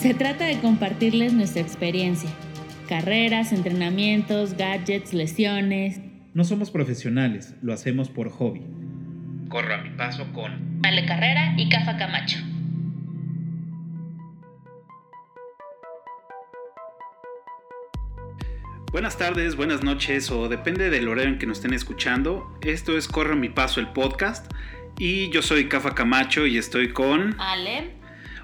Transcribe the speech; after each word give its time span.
Se 0.00 0.14
trata 0.14 0.46
de 0.46 0.58
compartirles 0.60 1.34
nuestra 1.34 1.60
experiencia. 1.60 2.30
Carreras, 2.88 3.52
entrenamientos, 3.52 4.56
gadgets, 4.56 5.12
lesiones. 5.12 6.00
No 6.32 6.44
somos 6.44 6.70
profesionales, 6.70 7.54
lo 7.60 7.74
hacemos 7.74 8.08
por 8.08 8.30
hobby. 8.30 8.62
Corro 9.50 9.74
a 9.74 9.76
mi 9.82 9.90
paso 9.90 10.32
con 10.32 10.80
Ale 10.84 11.04
Carrera 11.04 11.52
y 11.58 11.68
Cafa 11.68 11.98
Camacho. 11.98 12.38
Buenas 18.92 19.18
tardes, 19.18 19.54
buenas 19.54 19.84
noches 19.84 20.30
o 20.30 20.48
depende 20.48 20.88
del 20.88 21.08
horario 21.08 21.32
en 21.32 21.38
que 21.38 21.44
nos 21.44 21.58
estén 21.58 21.74
escuchando. 21.74 22.58
Esto 22.62 22.96
es 22.96 23.06
Corre 23.06 23.34
a 23.34 23.36
mi 23.36 23.50
paso 23.50 23.80
el 23.80 23.88
podcast 23.88 24.50
y 24.98 25.28
yo 25.28 25.42
soy 25.42 25.68
Cafa 25.68 25.94
Camacho 25.94 26.46
y 26.46 26.56
estoy 26.56 26.94
con 26.94 27.38
Ale. 27.38 27.90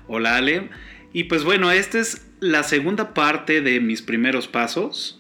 Hola 0.07 0.37
Ale. 0.37 0.69
Y 1.17 1.25
pues 1.25 1.45
bueno, 1.45 1.71
esta 1.71 1.99
es 1.99 2.31
la 2.41 2.63
segunda 2.63 3.15
parte 3.15 3.63
de 3.63 3.81
mis 3.81 4.03
primeros 4.03 4.49
pasos. 4.49 5.19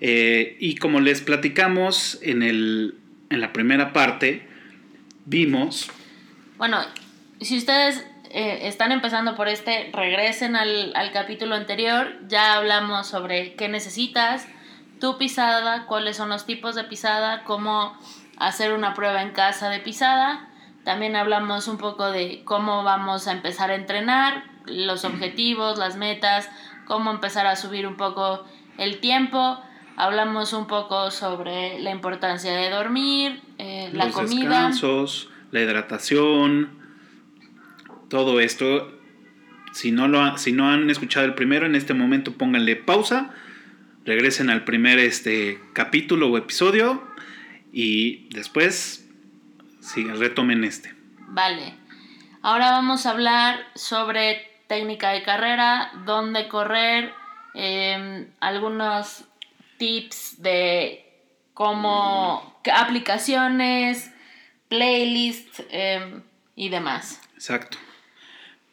Eh, 0.00 0.56
y 0.60 0.76
como 0.76 1.00
les 1.00 1.22
platicamos 1.22 2.20
en, 2.22 2.44
el, 2.44 2.94
en 3.30 3.40
la 3.40 3.52
primera 3.52 3.92
parte, 3.92 4.46
vimos... 5.24 5.90
Bueno, 6.56 6.78
si 7.40 7.58
ustedes 7.58 8.06
eh, 8.30 8.68
están 8.68 8.92
empezando 8.92 9.34
por 9.34 9.48
este, 9.48 9.90
regresen 9.92 10.54
al, 10.54 10.94
al 10.94 11.10
capítulo 11.10 11.56
anterior. 11.56 12.14
Ya 12.28 12.54
hablamos 12.54 13.08
sobre 13.08 13.54
qué 13.54 13.68
necesitas, 13.68 14.46
tu 15.00 15.18
pisada, 15.18 15.86
cuáles 15.86 16.16
son 16.16 16.28
los 16.28 16.46
tipos 16.46 16.76
de 16.76 16.84
pisada, 16.84 17.42
cómo 17.42 17.98
hacer 18.36 18.72
una 18.72 18.94
prueba 18.94 19.20
en 19.20 19.32
casa 19.32 19.68
de 19.68 19.80
pisada. 19.80 20.48
También 20.84 21.16
hablamos 21.16 21.66
un 21.66 21.78
poco 21.78 22.12
de 22.12 22.42
cómo 22.44 22.84
vamos 22.84 23.26
a 23.26 23.32
empezar 23.32 23.72
a 23.72 23.74
entrenar, 23.74 24.53
los 24.66 25.04
objetivos, 25.04 25.78
las 25.78 25.96
metas, 25.96 26.48
cómo 26.86 27.10
empezar 27.10 27.46
a 27.46 27.56
subir 27.56 27.86
un 27.86 27.96
poco 27.96 28.44
el 28.78 28.98
tiempo. 29.00 29.60
Hablamos 29.96 30.52
un 30.52 30.66
poco 30.66 31.10
sobre 31.10 31.78
la 31.80 31.90
importancia 31.90 32.52
de 32.52 32.70
dormir, 32.70 33.40
eh, 33.58 33.90
la 33.92 34.06
los 34.06 34.14
comida. 34.14 34.48
descansos, 34.48 35.30
la 35.52 35.60
hidratación, 35.60 36.70
todo 38.08 38.40
esto. 38.40 38.90
Si 39.72 39.90
no, 39.92 40.08
lo 40.08 40.20
ha- 40.22 40.38
si 40.38 40.52
no 40.52 40.68
han 40.70 40.88
escuchado 40.90 41.26
el 41.26 41.34
primero, 41.34 41.66
en 41.66 41.74
este 41.74 41.94
momento 41.94 42.32
pónganle 42.32 42.76
pausa, 42.76 43.30
regresen 44.04 44.50
al 44.50 44.64
primer 44.64 44.98
este, 44.98 45.60
capítulo 45.72 46.28
o 46.30 46.36
episodio 46.38 47.02
y 47.72 48.28
después 48.34 49.08
sí, 49.80 50.04
retomen 50.04 50.62
este. 50.64 50.94
Vale. 51.28 51.74
Ahora 52.42 52.70
vamos 52.72 53.06
a 53.06 53.10
hablar 53.10 53.58
sobre 53.74 54.42
técnica 54.74 55.10
de 55.12 55.22
carrera, 55.22 55.92
dónde 56.04 56.48
correr, 56.48 57.12
eh, 57.54 58.26
algunos 58.40 59.24
tips 59.76 60.42
de 60.42 61.04
cómo, 61.52 62.60
aplicaciones, 62.72 64.10
playlists 64.68 65.62
eh, 65.70 66.20
y 66.56 66.70
demás. 66.70 67.20
Exacto. 67.34 67.78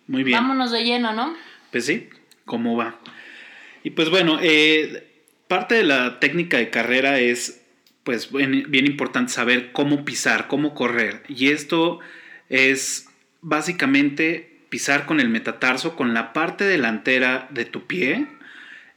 Muy 0.07 0.23
bien. 0.23 0.39
Vámonos 0.39 0.71
de 0.71 0.83
lleno, 0.83 1.13
¿no? 1.13 1.35
Pues 1.71 1.85
sí, 1.85 2.09
¿cómo 2.45 2.75
va? 2.75 2.99
Y 3.83 3.91
pues 3.91 4.09
bueno, 4.09 4.39
eh, 4.41 5.07
parte 5.47 5.75
de 5.75 5.83
la 5.83 6.19
técnica 6.19 6.57
de 6.57 6.71
carrera 6.71 7.19
es 7.19 7.63
pues 8.03 8.31
bien, 8.31 8.65
bien 8.69 8.87
importante 8.87 9.31
saber 9.31 9.71
cómo 9.71 10.03
pisar, 10.03 10.47
cómo 10.47 10.73
correr. 10.73 11.21
Y 11.27 11.49
esto 11.49 11.99
es 12.49 13.07
básicamente 13.41 14.50
pisar 14.71 15.05
con 15.05 15.19
el 15.19 15.29
metatarso, 15.29 15.95
con 15.95 16.15
la 16.15 16.33
parte 16.33 16.63
delantera 16.63 17.47
de 17.51 17.65
tu 17.65 17.85
pie. 17.85 18.27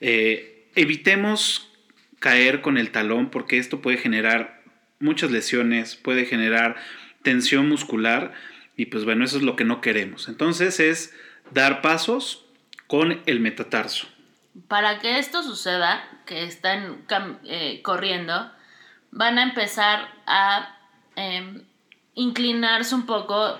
Eh, 0.00 0.70
evitemos 0.74 1.70
caer 2.20 2.62
con 2.62 2.78
el 2.78 2.90
talón 2.90 3.28
porque 3.28 3.58
esto 3.58 3.82
puede 3.82 3.98
generar 3.98 4.62
muchas 5.00 5.30
lesiones, 5.30 5.96
puede 5.96 6.24
generar 6.24 6.76
tensión 7.22 7.68
muscular 7.68 8.32
y 8.76 8.86
pues 8.86 9.04
bueno, 9.04 9.24
eso 9.24 9.36
es 9.36 9.42
lo 9.42 9.56
que 9.56 9.64
no 9.64 9.80
queremos. 9.80 10.28
Entonces 10.28 10.80
es 10.80 11.12
dar 11.50 11.82
pasos 11.82 12.46
con 12.86 13.20
el 13.26 13.40
metatarso. 13.40 14.06
Para 14.68 15.00
que 15.00 15.18
esto 15.18 15.42
suceda, 15.42 16.08
que 16.24 16.44
están 16.44 17.02
eh, 17.44 17.80
corriendo, 17.82 18.50
van 19.10 19.38
a 19.38 19.42
empezar 19.42 20.08
a 20.26 20.78
em, 21.16 21.62
inclinarse 22.14 22.94
un 22.94 23.06
poco, 23.06 23.58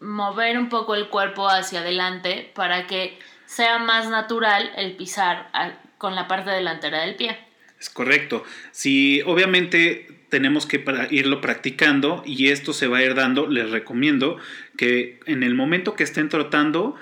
mover 0.00 0.58
un 0.58 0.68
poco 0.68 0.94
el 0.94 1.08
cuerpo 1.08 1.48
hacia 1.48 1.80
adelante 1.80 2.50
para 2.54 2.86
que 2.86 3.18
sea 3.46 3.78
más 3.78 4.08
natural 4.08 4.70
el 4.76 4.96
pisar 4.96 5.50
con 5.98 6.14
la 6.14 6.28
parte 6.28 6.50
delantera 6.50 7.02
del 7.02 7.14
pie. 7.16 7.38
Es 7.78 7.90
correcto. 7.90 8.44
Si 8.72 9.22
obviamente 9.22 10.26
tenemos 10.28 10.66
que 10.66 10.84
irlo 11.10 11.40
practicando 11.40 12.22
y 12.26 12.48
esto 12.48 12.72
se 12.72 12.88
va 12.88 12.98
a 12.98 13.02
ir 13.02 13.14
dando, 13.14 13.46
les 13.46 13.70
recomiendo 13.70 14.38
que 14.76 15.20
en 15.26 15.42
el 15.42 15.54
momento 15.54 15.94
que 15.94 16.02
estén 16.02 16.28
trotando 16.28 16.96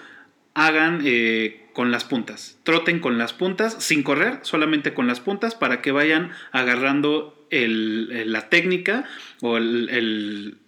hagan 0.55 1.01
eh, 1.05 1.67
con 1.73 1.91
las 1.91 2.05
puntas. 2.05 2.59
Troten 2.65 2.99
con 3.01 3.17
las 3.17 3.33
puntas, 3.33 3.83
sin 3.83 4.03
correr, 4.03 4.41
solamente 4.43 4.93
con 4.93 5.07
las 5.07 5.21
puntas 5.21 5.55
para 5.55 5.81
que 5.81 5.93
vayan 5.93 6.33
agarrando 6.51 7.39
la 7.51 8.49
técnica 8.49 9.05
o 9.43 9.59
el 9.59 10.59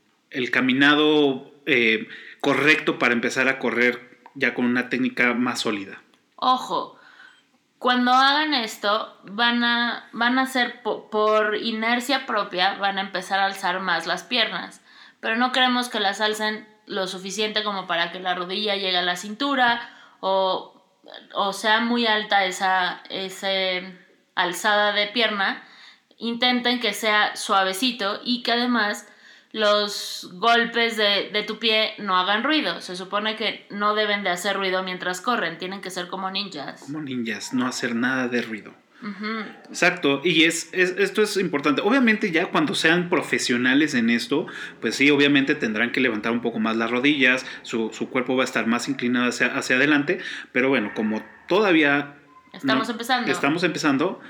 caminado 0.50 1.53
eh, 1.66 2.08
correcto 2.40 2.98
para 2.98 3.14
empezar 3.14 3.48
a 3.48 3.58
correr 3.58 4.20
ya 4.34 4.54
con 4.54 4.64
una 4.64 4.88
técnica 4.88 5.34
más 5.34 5.60
sólida. 5.60 6.00
Ojo, 6.36 6.98
cuando 7.78 8.12
hagan 8.12 8.54
esto, 8.54 9.16
van 9.24 9.62
a, 9.62 10.08
van 10.12 10.38
a 10.38 10.50
po- 10.82 11.10
por 11.10 11.56
inercia 11.56 12.26
propia, 12.26 12.74
van 12.76 12.98
a 12.98 13.02
empezar 13.02 13.38
a 13.40 13.46
alzar 13.46 13.80
más 13.80 14.06
las 14.06 14.22
piernas. 14.22 14.82
Pero 15.20 15.36
no 15.36 15.52
queremos 15.52 15.88
que 15.88 16.00
las 16.00 16.20
alcen 16.20 16.66
lo 16.86 17.06
suficiente 17.06 17.62
como 17.62 17.86
para 17.86 18.12
que 18.12 18.20
la 18.20 18.34
rodilla 18.34 18.74
llegue 18.76 18.98
a 18.98 19.02
la 19.02 19.16
cintura 19.16 19.88
o, 20.20 20.82
o 21.34 21.52
sea 21.52 21.80
muy 21.80 22.06
alta 22.06 22.44
esa, 22.44 23.02
ese 23.08 23.98
alzada 24.34 24.92
de 24.92 25.06
pierna. 25.06 25.62
Intenten 26.18 26.80
que 26.80 26.92
sea 26.92 27.36
suavecito 27.36 28.20
y 28.24 28.42
que 28.42 28.52
además 28.52 29.08
los 29.54 30.30
golpes 30.34 30.96
de, 30.96 31.30
de 31.32 31.42
tu 31.44 31.60
pie 31.60 31.94
no 31.98 32.16
hagan 32.16 32.42
ruido. 32.42 32.80
Se 32.80 32.96
supone 32.96 33.36
que 33.36 33.66
no 33.70 33.94
deben 33.94 34.24
de 34.24 34.30
hacer 34.30 34.56
ruido 34.56 34.82
mientras 34.82 35.20
corren, 35.20 35.58
tienen 35.58 35.80
que 35.80 35.90
ser 35.90 36.08
como 36.08 36.28
ninjas. 36.28 36.80
Como 36.80 37.00
ninjas, 37.00 37.54
no 37.54 37.66
hacer 37.68 37.94
nada 37.94 38.26
de 38.26 38.42
ruido. 38.42 38.74
Exacto, 39.68 40.22
y 40.24 40.44
es, 40.44 40.70
es- 40.72 40.96
esto 40.98 41.22
es 41.22 41.36
importante. 41.36 41.82
Obviamente 41.82 42.32
ya 42.32 42.46
cuando 42.46 42.74
sean 42.74 43.08
profesionales 43.08 43.94
en 43.94 44.10
esto, 44.10 44.46
pues 44.80 44.96
sí, 44.96 45.10
obviamente 45.10 45.54
tendrán 45.54 45.92
que 45.92 46.00
levantar 46.00 46.32
un 46.32 46.40
poco 46.40 46.58
más 46.58 46.76
las 46.76 46.90
rodillas, 46.90 47.46
su, 47.62 47.90
su 47.92 48.08
cuerpo 48.10 48.34
va 48.34 48.42
a 48.42 48.46
estar 48.46 48.66
más 48.66 48.88
inclinado 48.88 49.28
hacia, 49.28 49.48
hacia 49.56 49.76
adelante, 49.76 50.18
pero 50.52 50.68
bueno, 50.68 50.90
como 50.96 51.22
todavía... 51.46 52.14
Estamos 52.52 52.88
empezando. 52.88 53.30
Estamos 53.30 53.62
empezando, 53.62 54.20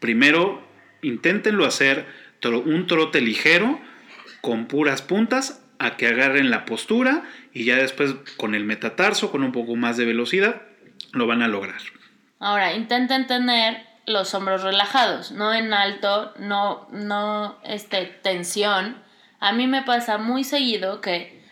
primero 0.00 0.66
inténtenlo 1.02 1.64
hacer 1.64 2.06
tro- 2.42 2.64
un 2.64 2.86
trote 2.86 3.20
ligero 3.20 3.80
con 4.46 4.66
puras 4.66 5.02
puntas 5.02 5.60
a 5.80 5.96
que 5.96 6.06
agarren 6.06 6.50
la 6.50 6.66
postura 6.66 7.24
y 7.52 7.64
ya 7.64 7.74
después 7.74 8.14
con 8.36 8.54
el 8.54 8.62
metatarso, 8.62 9.32
con 9.32 9.42
un 9.42 9.50
poco 9.50 9.74
más 9.74 9.96
de 9.96 10.04
velocidad, 10.04 10.62
lo 11.10 11.26
van 11.26 11.42
a 11.42 11.48
lograr. 11.48 11.80
Ahora, 12.38 12.72
intenten 12.72 13.26
tener 13.26 13.84
los 14.06 14.32
hombros 14.34 14.62
relajados, 14.62 15.32
no 15.32 15.52
en 15.52 15.74
alto, 15.74 16.32
no, 16.38 16.86
no 16.92 17.58
este, 17.64 18.04
tensión. 18.06 19.02
A 19.40 19.50
mí 19.50 19.66
me 19.66 19.82
pasa 19.82 20.16
muy 20.16 20.44
seguido 20.44 21.00
que 21.00 21.44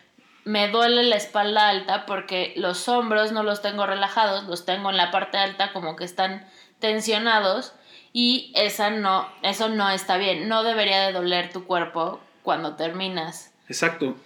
me 0.44 0.68
duele 0.68 1.02
la 1.02 1.16
espalda 1.16 1.70
alta 1.70 2.06
porque 2.06 2.54
los 2.56 2.88
hombros 2.88 3.32
no 3.32 3.42
los 3.42 3.60
tengo 3.60 3.86
relajados, 3.86 4.44
los 4.44 4.64
tengo 4.64 4.90
en 4.90 4.98
la 4.98 5.10
parte 5.10 5.36
alta 5.36 5.72
como 5.72 5.96
que 5.96 6.04
están 6.04 6.46
tensionados 6.78 7.74
y 8.12 8.52
esa 8.54 8.90
no, 8.90 9.28
eso 9.42 9.68
no 9.68 9.90
está 9.90 10.16
bien. 10.16 10.48
No 10.48 10.62
debería 10.62 11.04
de 11.04 11.12
doler 11.12 11.50
tu 11.52 11.64
cuerpo 11.64 12.20
cuando 12.44 12.76
terminas. 12.76 13.52
Exacto. 13.68 14.16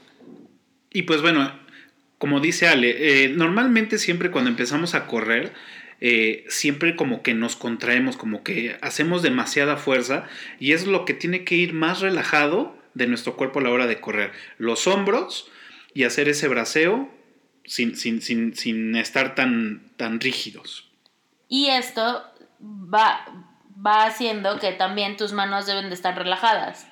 Y 0.91 1.03
pues 1.03 1.23
bueno, 1.23 1.51
como 2.19 2.41
dice 2.41 2.67
Ale, 2.67 3.25
eh, 3.25 3.29
normalmente 3.29 3.97
siempre 3.97 4.31
cuando 4.31 4.51
empezamos 4.51 4.95
a 4.95 5.07
correr, 5.07 5.55
eh, 6.01 6.45
siempre 6.49 6.97
como 6.97 7.23
que 7.23 7.33
nos 7.33 7.55
contraemos, 7.55 8.17
como 8.17 8.43
que 8.43 8.77
hacemos 8.83 9.23
demasiada 9.23 9.77
fuerza 9.77 10.27
y 10.59 10.73
es 10.73 10.87
lo 10.87 11.05
que 11.05 11.15
tiene 11.15 11.45
que 11.45 11.55
ir 11.55 11.73
más 11.73 12.01
relajado 12.01 12.77
de 12.95 13.07
nuestro 13.07 13.37
cuerpo 13.37 13.61
a 13.61 13.63
la 13.63 13.71
hora 13.71 13.87
de 13.87 14.01
correr. 14.01 14.33
Los 14.59 14.89
hombros 14.89 15.49
y 15.95 16.03
hacer 16.03 16.29
ese 16.29 16.49
braceo 16.49 17.09
sin, 17.65 17.95
sin, 17.97 18.21
sin, 18.21 18.57
sin 18.57 18.97
estar 18.97 19.37
tan, 19.37 19.93
tan 19.97 20.21
rígidos. 20.21 20.91
Y 21.49 21.69
esto 21.69 22.25
va, 22.61 23.25
va 23.75 24.07
haciendo 24.07 24.59
que 24.59 24.73
también 24.73 25.17
tus 25.17 25.33
manos 25.33 25.67
deben 25.67 25.89
de 25.89 25.95
estar 25.95 26.17
relajadas. 26.17 26.89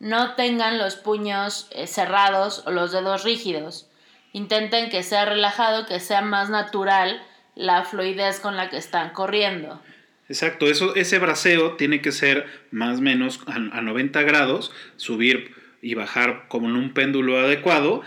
No 0.00 0.34
tengan 0.34 0.78
los 0.78 0.96
puños 0.96 1.68
eh, 1.70 1.86
cerrados 1.86 2.64
o 2.66 2.72
los 2.72 2.90
dedos 2.90 3.22
rígidos. 3.22 3.88
Intenten 4.32 4.90
que 4.90 5.02
sea 5.02 5.24
relajado, 5.24 5.86
que 5.86 6.00
sea 6.00 6.22
más 6.22 6.50
natural 6.50 7.22
la 7.54 7.84
fluidez 7.84 8.40
con 8.40 8.56
la 8.56 8.70
que 8.70 8.78
están 8.78 9.10
corriendo. 9.10 9.80
Exacto, 10.28 10.66
eso, 10.66 10.94
ese 10.94 11.18
braceo 11.18 11.76
tiene 11.76 12.00
que 12.00 12.12
ser 12.12 12.46
más 12.70 12.98
o 12.98 13.02
menos 13.02 13.40
a, 13.46 13.54
a 13.54 13.80
90 13.80 14.22
grados, 14.22 14.72
subir 14.96 15.54
y 15.82 15.94
bajar 15.94 16.46
como 16.48 16.68
en 16.68 16.76
un 16.76 16.92
péndulo 16.92 17.38
adecuado. 17.38 18.02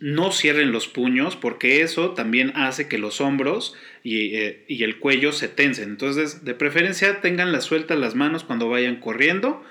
No 0.00 0.32
cierren 0.32 0.72
los 0.72 0.88
puños 0.88 1.36
porque 1.36 1.82
eso 1.82 2.12
también 2.12 2.52
hace 2.56 2.88
que 2.88 2.98
los 2.98 3.20
hombros 3.20 3.74
y, 4.02 4.34
eh, 4.36 4.64
el 4.68 4.98
cuello 4.98 5.32
se 5.32 5.48
tensen. 5.48 5.90
Entonces, 5.90 6.44
de 6.44 6.54
preferencia, 6.54 7.20
tengan 7.20 7.52
las 7.52 7.64
sueltas 7.64 7.98
las 7.98 8.14
manos 8.14 8.44
cuando 8.44 8.68
vayan 8.68 8.96
corriendo. 8.96 9.62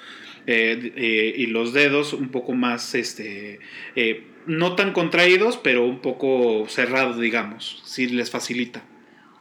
Eh, 0.48 0.94
eh, 0.96 1.34
y 1.38 1.48
los 1.48 1.74
dedos 1.74 2.14
un 2.14 2.30
poco 2.30 2.54
más, 2.54 2.96
este, 2.96 3.60
eh, 3.96 4.28
no 4.46 4.76
tan 4.76 4.94
contraídos, 4.94 5.58
pero 5.58 5.86
un 5.86 6.00
poco 6.00 6.66
cerrados, 6.68 7.20
digamos, 7.20 7.82
si 7.86 8.08
les 8.08 8.32
facilita. 8.32 8.82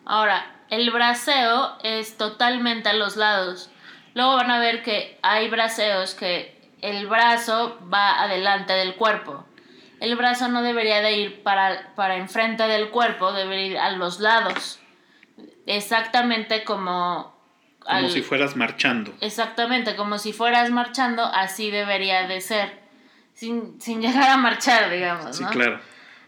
Ahora, 0.05 0.65
el 0.71 0.91
braceo 0.91 1.79
es 1.83 2.17
totalmente 2.17 2.89
a 2.89 2.95
los 2.95 3.17
lados. 3.17 3.71
Luego 4.15 4.35
van 4.37 4.51
a 4.51 4.59
ver 4.59 4.83
que 4.83 5.19
hay 5.23 5.49
braceos 5.49 6.15
que 6.15 6.59
el 6.83 7.07
brazo 7.07 7.79
va 7.93 8.23
adelante 8.23 8.73
del 8.73 8.95
cuerpo. 8.95 9.45
El 10.01 10.15
brazo 10.17 10.49
no 10.49 10.63
debería 10.63 11.01
de 11.01 11.17
ir 11.17 11.43
para, 11.43 11.93
para 11.95 12.17
enfrente 12.17 12.65
del 12.65 12.91
cuerpo, 12.91 13.33
debería 13.33 13.67
ir 13.67 13.79
a 13.79 13.91
los 13.93 14.21
lados. 14.21 14.81
Exactamente 15.67 16.65
como... 16.65 17.38
Como 17.89 18.07
al- 18.07 18.11
si 18.11 18.23
fueras 18.23 18.55
marchando. 18.57 19.15
Exactamente, 19.21 19.97
como 19.97 20.19
si 20.19 20.33
fueras 20.33 20.71
marchando, 20.71 21.25
así 21.25 21.71
debería 21.71 22.27
de 22.29 22.41
ser. 22.41 22.79
Sin, 23.35 23.81
sin 23.81 24.01
llegar 24.03 24.29
a 24.31 24.37
marchar, 24.37 24.91
digamos, 24.91 25.37
Sí, 25.37 25.45
¿no? 25.45 25.51
claro. 25.51 25.81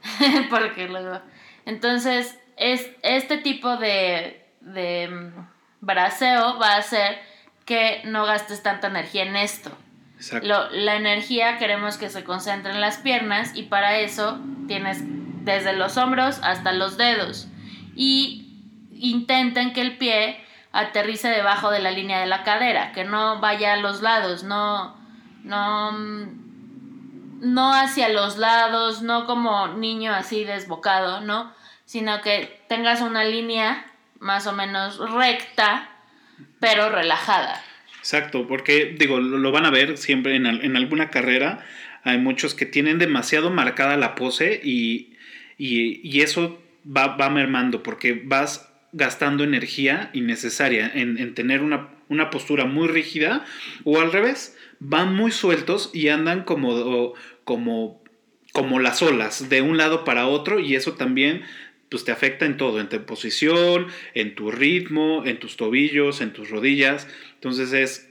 Porque 0.50 0.88
luego. 0.88 1.20
Entonces, 1.66 2.38
es, 2.56 2.88
este 3.02 3.38
tipo 3.38 3.76
de, 3.76 4.44
de 4.60 5.08
mm, 5.08 5.46
braceo 5.80 6.58
va 6.58 6.74
a 6.74 6.78
hacer 6.78 7.18
que 7.66 8.00
no 8.04 8.24
gastes 8.24 8.62
tanta 8.62 8.86
energía 8.88 9.24
en 9.24 9.36
esto. 9.36 9.70
Exacto. 10.16 10.46
Lo- 10.48 10.70
la 10.70 10.96
energía 10.96 11.58
queremos 11.58 11.96
que 11.98 12.08
se 12.10 12.24
concentre 12.24 12.72
en 12.72 12.80
las 12.80 12.98
piernas 12.98 13.52
y 13.54 13.64
para 13.64 13.98
eso 13.98 14.38
tienes 14.68 15.00
desde 15.44 15.72
los 15.74 15.96
hombros 15.96 16.38
hasta 16.42 16.72
los 16.72 16.96
dedos. 16.96 17.48
Y 17.96 18.46
intenten 18.92 19.72
que 19.72 19.80
el 19.80 19.96
pie 19.98 20.42
aterrice 20.72 21.28
debajo 21.28 21.70
de 21.70 21.80
la 21.80 21.90
línea 21.90 22.20
de 22.20 22.26
la 22.26 22.42
cadera, 22.44 22.92
que 22.92 23.04
no 23.04 23.40
vaya 23.40 23.72
a 23.74 23.76
los 23.76 24.02
lados, 24.02 24.44
no, 24.44 24.96
no, 25.44 25.92
no 27.40 27.74
hacia 27.74 28.08
los 28.10 28.38
lados, 28.38 29.02
no 29.02 29.26
como 29.26 29.68
niño 29.68 30.12
así 30.14 30.44
desbocado, 30.44 31.20
¿no? 31.20 31.52
Sino 31.84 32.20
que 32.20 32.60
tengas 32.68 33.00
una 33.00 33.24
línea 33.24 33.84
más 34.20 34.46
o 34.46 34.52
menos 34.52 34.98
recta, 35.12 35.88
pero 36.60 36.88
relajada. 36.90 37.62
Exacto, 37.98 38.46
porque 38.46 38.96
digo, 38.98 39.18
lo, 39.18 39.50
van 39.52 39.66
a 39.66 39.70
ver 39.70 39.96
siempre 39.98 40.36
en, 40.36 40.46
en 40.46 40.76
alguna 40.76 41.10
carrera. 41.10 41.64
Hay 42.04 42.18
muchos 42.18 42.54
que 42.54 42.64
tienen 42.64 42.98
demasiado 42.98 43.50
marcada 43.50 43.96
la 43.96 44.14
pose 44.14 44.60
y, 44.62 45.16
y- 45.58 46.00
y 46.08 46.22
eso 46.22 46.62
va, 46.86 47.08
va 47.16 47.28
mermando 47.28 47.82
porque 47.82 48.22
vas 48.24 48.69
gastando 48.92 49.44
energía 49.44 50.10
innecesaria 50.12 50.90
en, 50.94 51.18
en 51.18 51.34
tener 51.34 51.62
una, 51.62 51.88
una 52.08 52.28
postura 52.30 52.64
muy 52.66 52.88
rígida 52.88 53.44
o 53.84 54.00
al 54.00 54.12
revés, 54.12 54.56
van 54.80 55.14
muy 55.14 55.30
sueltos 55.30 55.90
y 55.92 56.08
andan 56.08 56.42
como, 56.42 57.14
como, 57.44 58.02
como 58.52 58.80
las 58.80 59.00
olas 59.00 59.48
de 59.48 59.62
un 59.62 59.76
lado 59.76 60.04
para 60.04 60.26
otro 60.26 60.58
y 60.58 60.74
eso 60.74 60.94
también 60.94 61.44
pues 61.88 62.04
te 62.04 62.12
afecta 62.12 62.46
en 62.46 62.56
todo, 62.56 62.80
en 62.80 62.88
tu 62.88 63.04
posición, 63.04 63.88
en 64.14 64.34
tu 64.34 64.50
ritmo, 64.50 65.24
en 65.26 65.38
tus 65.38 65.56
tobillos, 65.56 66.20
en 66.20 66.32
tus 66.32 66.50
rodillas. 66.50 67.08
Entonces 67.34 67.72
es 67.72 68.08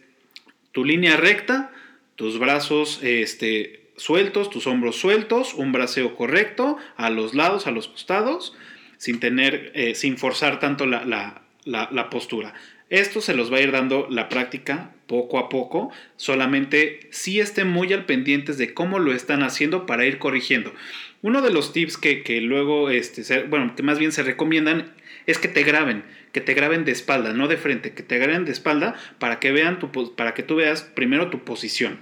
tu 0.72 0.84
línea 0.84 1.18
recta, 1.18 1.72
tus 2.16 2.40
brazos 2.40 3.00
este, 3.02 3.92
sueltos, 3.96 4.50
tus 4.50 4.68
hombros 4.68 4.98
sueltos, 4.98 5.54
un 5.54 5.72
braceo 5.72 6.16
correcto 6.16 6.78
a 6.98 7.10
los 7.10 7.34
lados, 7.34 7.68
a 7.68 7.72
los 7.72 7.88
costados, 7.88 8.54
sin 9.00 9.20
tener, 9.20 9.72
eh, 9.74 9.96
sin 9.96 10.18
forzar 10.18 10.60
tanto 10.60 10.86
la, 10.86 11.06
la- 11.06 11.42
la- 11.64 12.10
postura. 12.10 12.54
Esto 12.90 13.22
se 13.22 13.34
los 13.34 13.52
va 13.52 13.58
a 13.58 13.62
ir 13.62 13.72
dando 13.72 14.08
la 14.10 14.30
práctica 14.30 14.92
poco 15.08 15.40
a 15.40 15.48
poco, 15.48 15.92
solamente 16.18 17.08
si 17.12 17.40
estén 17.40 17.68
muy 17.70 17.92
al 17.94 18.06
pendientes 18.06 18.58
de 18.58 18.74
cómo 18.74 19.00
lo 19.00 19.14
están 19.14 19.42
haciendo 19.44 19.86
para 19.86 20.06
ir 20.06 20.18
corrigiendo. 20.18 20.74
Uno 21.22 21.42
de 21.42 21.52
los 21.52 21.72
tips 21.72 21.98
que, 21.98 22.24
que 22.24 22.42
luego, 22.42 22.90
este, 22.90 23.44
bueno, 23.44 23.76
que 23.76 23.84
más 23.84 24.00
bien 24.00 24.12
se 24.12 24.24
recomiendan 24.24 24.92
es 25.28 25.38
que 25.38 25.48
te 25.48 25.64
graben, 25.64 26.04
que 26.34 26.42
te 26.42 26.54
graben 26.54 26.84
de 26.84 26.92
espalda, 26.92 27.32
no 27.34 27.48
de 27.48 27.58
frente, 27.58 27.94
que 27.94 28.04
te 28.04 28.18
graben 28.18 28.46
de 28.46 28.52
espalda 28.52 28.96
para 29.20 29.40
que 29.40 29.52
vean 29.52 29.80
tu, 29.80 29.92
para 30.16 30.34
que 30.34 30.44
tú 30.44 30.56
veas 30.56 30.82
primero 30.84 31.30
tu 31.30 31.44
posición. 31.46 32.00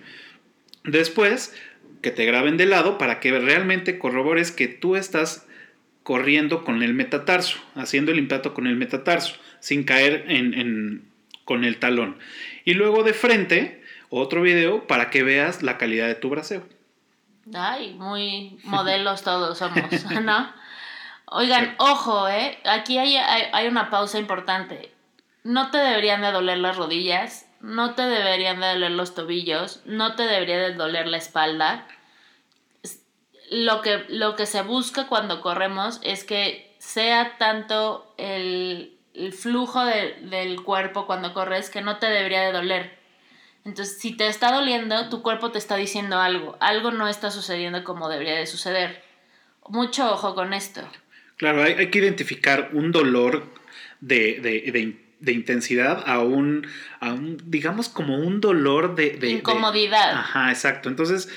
Después, 0.83 1.53
que 2.01 2.11
te 2.11 2.25
graben 2.25 2.57
de 2.57 2.65
lado 2.65 2.97
para 2.97 3.19
que 3.19 3.37
realmente 3.37 3.99
corrobores 3.99 4.51
que 4.51 4.67
tú 4.67 4.95
estás 4.95 5.46
corriendo 6.07 6.63
con 6.63 6.83
el 6.83 6.93
metatarso, 6.93 7.57
haciendo 7.75 8.13
el 8.13 8.17
impacto 8.17 8.53
con 8.53 8.65
el 8.65 8.77
metatarso, 8.77 9.35
sin 9.59 9.83
caer 9.83 10.23
en, 10.29 10.53
en- 10.53 11.11
con 11.43 11.65
el 11.65 11.79
talón. 11.79 12.17
Y 12.63 12.75
luego 12.75 13.03
de 13.03 13.11
frente, 13.13 13.83
otro 14.09 14.41
video 14.41 14.87
para 14.87 15.09
que 15.09 15.23
veas 15.23 15.63
la 15.63 15.77
calidad 15.77 16.07
de 16.07 16.15
tu 16.15 16.29
braceo. 16.29 16.65
Ay, 17.53 17.93
muy 17.95 18.57
modelos 18.63 19.21
todos 19.23 19.57
somos, 19.57 20.05
¿no? 20.23 20.49
Oigan, 21.25 21.75
ojo, 21.77 22.29
¿eh? 22.29 22.57
Aquí 22.63 22.97
hay, 22.97 23.17
hay, 23.17 23.43
hay 23.51 23.67
una 23.67 23.89
pausa 23.89 24.17
importante. 24.17 24.93
No 25.43 25.71
te 25.71 25.77
deberían 25.77 26.21
de 26.21 26.31
doler 26.31 26.59
las 26.59 26.77
rodillas, 26.77 27.49
no 27.59 27.95
te 27.95 28.03
deberían 28.03 28.61
de 28.61 28.67
doler 28.67 28.91
los 28.91 29.13
tobillos, 29.13 29.81
no 29.85 30.15
te 30.15 30.23
debería 30.23 30.57
de 30.57 30.73
doler 30.73 31.07
la 31.09 31.17
espalda. 31.17 31.85
Lo 33.49 33.81
que, 33.81 34.05
lo 34.09 34.35
que 34.35 34.45
se 34.45 34.61
busca 34.61 35.07
cuando 35.07 35.41
corremos 35.41 35.99
es 36.03 36.23
que 36.23 36.75
sea 36.79 37.37
tanto 37.37 38.13
el, 38.17 38.97
el 39.13 39.33
flujo 39.33 39.83
de- 39.85 40.15
del 40.23 40.61
cuerpo 40.63 41.05
cuando 41.07 41.33
corres 41.33 41.69
que 41.69 41.81
no 41.81 41.97
te 41.97 42.07
debería 42.07 42.41
de 42.41 42.51
doler. 42.51 42.97
Entonces, 43.65 43.99
si 43.99 44.15
te 44.15 44.27
está 44.27 44.51
doliendo, 44.51 45.09
tu 45.09 45.21
cuerpo 45.21 45.51
te 45.51 45.57
está 45.59 45.75
diciendo 45.75 46.19
algo. 46.19 46.57
Algo 46.59 46.91
no 46.91 47.07
está 47.07 47.31
sucediendo 47.31 47.83
como 47.83 48.09
debería 48.09 48.35
de 48.35 48.45
suceder. 48.47 49.03
Mucho 49.69 50.11
ojo 50.11 50.35
con 50.35 50.53
esto. 50.53 50.81
Claro, 51.37 51.63
hay, 51.63 51.73
hay 51.73 51.89
que 51.91 51.99
identificar 51.99 52.69
un 52.73 52.91
dolor 52.91 53.43
de, 53.99 54.39
de- 54.41 54.71
de- 54.71 55.07
de 55.19 55.31
intensidad 55.33 56.03
a 56.05 56.19
un, 56.19 56.67
a 56.99 57.11
un, 57.13 57.37
digamos, 57.45 57.89
como 57.89 58.17
un 58.17 58.39
dolor 58.39 58.95
de... 58.95 59.11
de- 59.11 59.17
de- 59.17 59.29
Incomodidad. 59.31 60.11
Ajá, 60.13 60.49
exacto. 60.51 60.89
Entonces, 60.89 61.27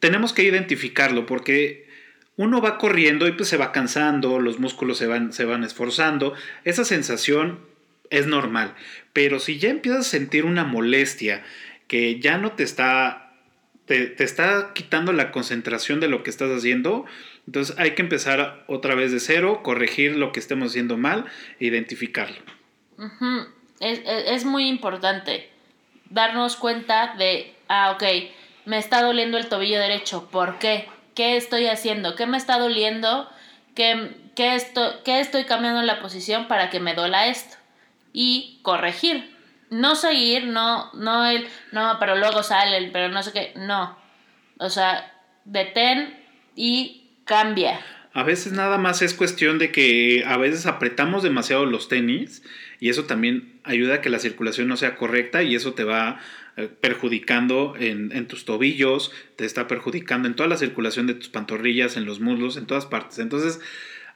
tenemos 0.00 0.32
que 0.32 0.42
identificarlo 0.44 1.26
porque 1.26 1.88
uno 2.36 2.60
va 2.60 2.78
corriendo 2.78 3.26
y 3.26 3.32
pues 3.32 3.48
se 3.48 3.56
va 3.56 3.72
cansando, 3.72 4.38
los 4.38 4.58
músculos 4.60 4.98
se 4.98 5.06
van, 5.06 5.32
se 5.32 5.44
van 5.44 5.64
esforzando. 5.64 6.34
Esa 6.64 6.84
sensación 6.84 7.60
es 8.10 8.26
normal. 8.26 8.74
Pero 9.12 9.40
si 9.40 9.58
ya 9.58 9.70
empiezas 9.70 10.06
a 10.06 10.10
sentir 10.10 10.44
una 10.44 10.64
molestia 10.64 11.42
que 11.88 12.20
ya 12.20 12.38
no 12.38 12.52
te 12.52 12.62
está, 12.62 13.32
te, 13.86 14.22
está 14.22 14.72
quitando 14.74 15.12
la 15.12 15.32
concentración 15.32 15.98
de 16.00 16.08
lo 16.08 16.22
que 16.22 16.30
estás 16.30 16.50
haciendo, 16.50 17.06
entonces 17.46 17.76
hay 17.78 17.92
que 17.92 18.02
empezar 18.02 18.64
otra 18.68 18.94
vez 18.94 19.10
de 19.10 19.18
cero, 19.20 19.60
corregir 19.64 20.14
lo 20.16 20.30
que 20.32 20.38
estemos 20.38 20.68
haciendo 20.70 20.96
mal 20.96 21.24
e 21.58 21.66
identificarlo. 21.66 22.36
Es, 23.80 23.98
es- 24.00 24.24
es 24.30 24.44
muy 24.44 24.68
importante 24.68 25.48
darnos 26.10 26.56
cuenta 26.56 27.14
de, 27.16 27.52
ah, 27.68 27.92
ok, 27.92 28.02
me 28.68 28.76
está 28.76 29.02
doliendo 29.02 29.38
el 29.38 29.48
tobillo 29.48 29.80
derecho. 29.80 30.28
¿Por 30.30 30.58
qué? 30.58 30.88
¿Qué 31.14 31.38
estoy 31.38 31.66
haciendo? 31.66 32.14
¿Qué 32.14 32.26
me 32.26 32.36
está 32.36 32.58
doliendo? 32.58 33.26
¿Qué, 33.74 34.14
qué, 34.36 34.54
esto, 34.54 35.00
estoy 35.06 35.44
cambiando 35.44 35.80
la 35.82 36.00
posición 36.00 36.48
para 36.48 36.68
que 36.68 36.78
me 36.78 36.94
duela 36.94 37.28
esto? 37.28 37.56
Y 38.12 38.60
corregir. 38.62 39.34
No 39.70 39.96
seguir, 39.96 40.44
no, 40.46 40.92
no 40.92 41.24
el, 41.24 41.48
no, 41.72 41.96
pero 41.98 42.16
luego 42.16 42.42
sale 42.42 42.76
el, 42.76 42.90
pero 42.92 43.08
no 43.08 43.22
sé 43.22 43.32
qué, 43.32 43.52
no. 43.56 43.98
O 44.58 44.68
sea, 44.68 45.14
detén 45.46 46.18
y 46.54 47.08
cambia. 47.24 47.80
A 48.12 48.22
veces 48.22 48.52
nada 48.52 48.76
más 48.76 49.00
es 49.00 49.14
cuestión 49.14 49.58
de 49.58 49.72
que 49.72 50.24
a 50.26 50.36
veces 50.36 50.66
apretamos 50.66 51.22
demasiado 51.22 51.64
los 51.64 51.88
tenis 51.88 52.42
y 52.80 52.90
eso 52.90 53.04
también 53.04 53.60
ayuda 53.64 53.94
a 53.94 54.00
que 54.02 54.10
la 54.10 54.18
circulación 54.18 54.68
no 54.68 54.76
sea 54.76 54.96
correcta 54.96 55.42
y 55.42 55.54
eso 55.54 55.72
te 55.72 55.84
va 55.84 56.20
perjudicando 56.66 57.74
en, 57.78 58.10
en 58.12 58.26
tus 58.26 58.44
tobillos, 58.44 59.12
te 59.36 59.44
está 59.44 59.68
perjudicando 59.68 60.26
en 60.26 60.34
toda 60.34 60.48
la 60.48 60.56
circulación 60.56 61.06
de 61.06 61.14
tus 61.14 61.28
pantorrillas, 61.28 61.96
en 61.96 62.04
los 62.04 62.20
muslos, 62.20 62.56
en 62.56 62.66
todas 62.66 62.86
partes. 62.86 63.18
Entonces 63.18 63.60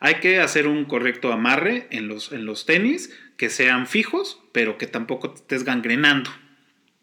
hay 0.04 0.16
que 0.16 0.40
hacer 0.40 0.66
un 0.66 0.84
correcto 0.84 1.32
amarre 1.32 1.86
en 1.90 2.08
los, 2.08 2.32
en 2.32 2.44
los 2.44 2.66
tenis 2.66 3.16
que 3.36 3.50
sean 3.50 3.86
fijos, 3.86 4.40
pero 4.50 4.76
que 4.76 4.88
tampoco 4.88 5.30
te 5.30 5.40
estés 5.40 5.62
gangrenando. 5.62 6.30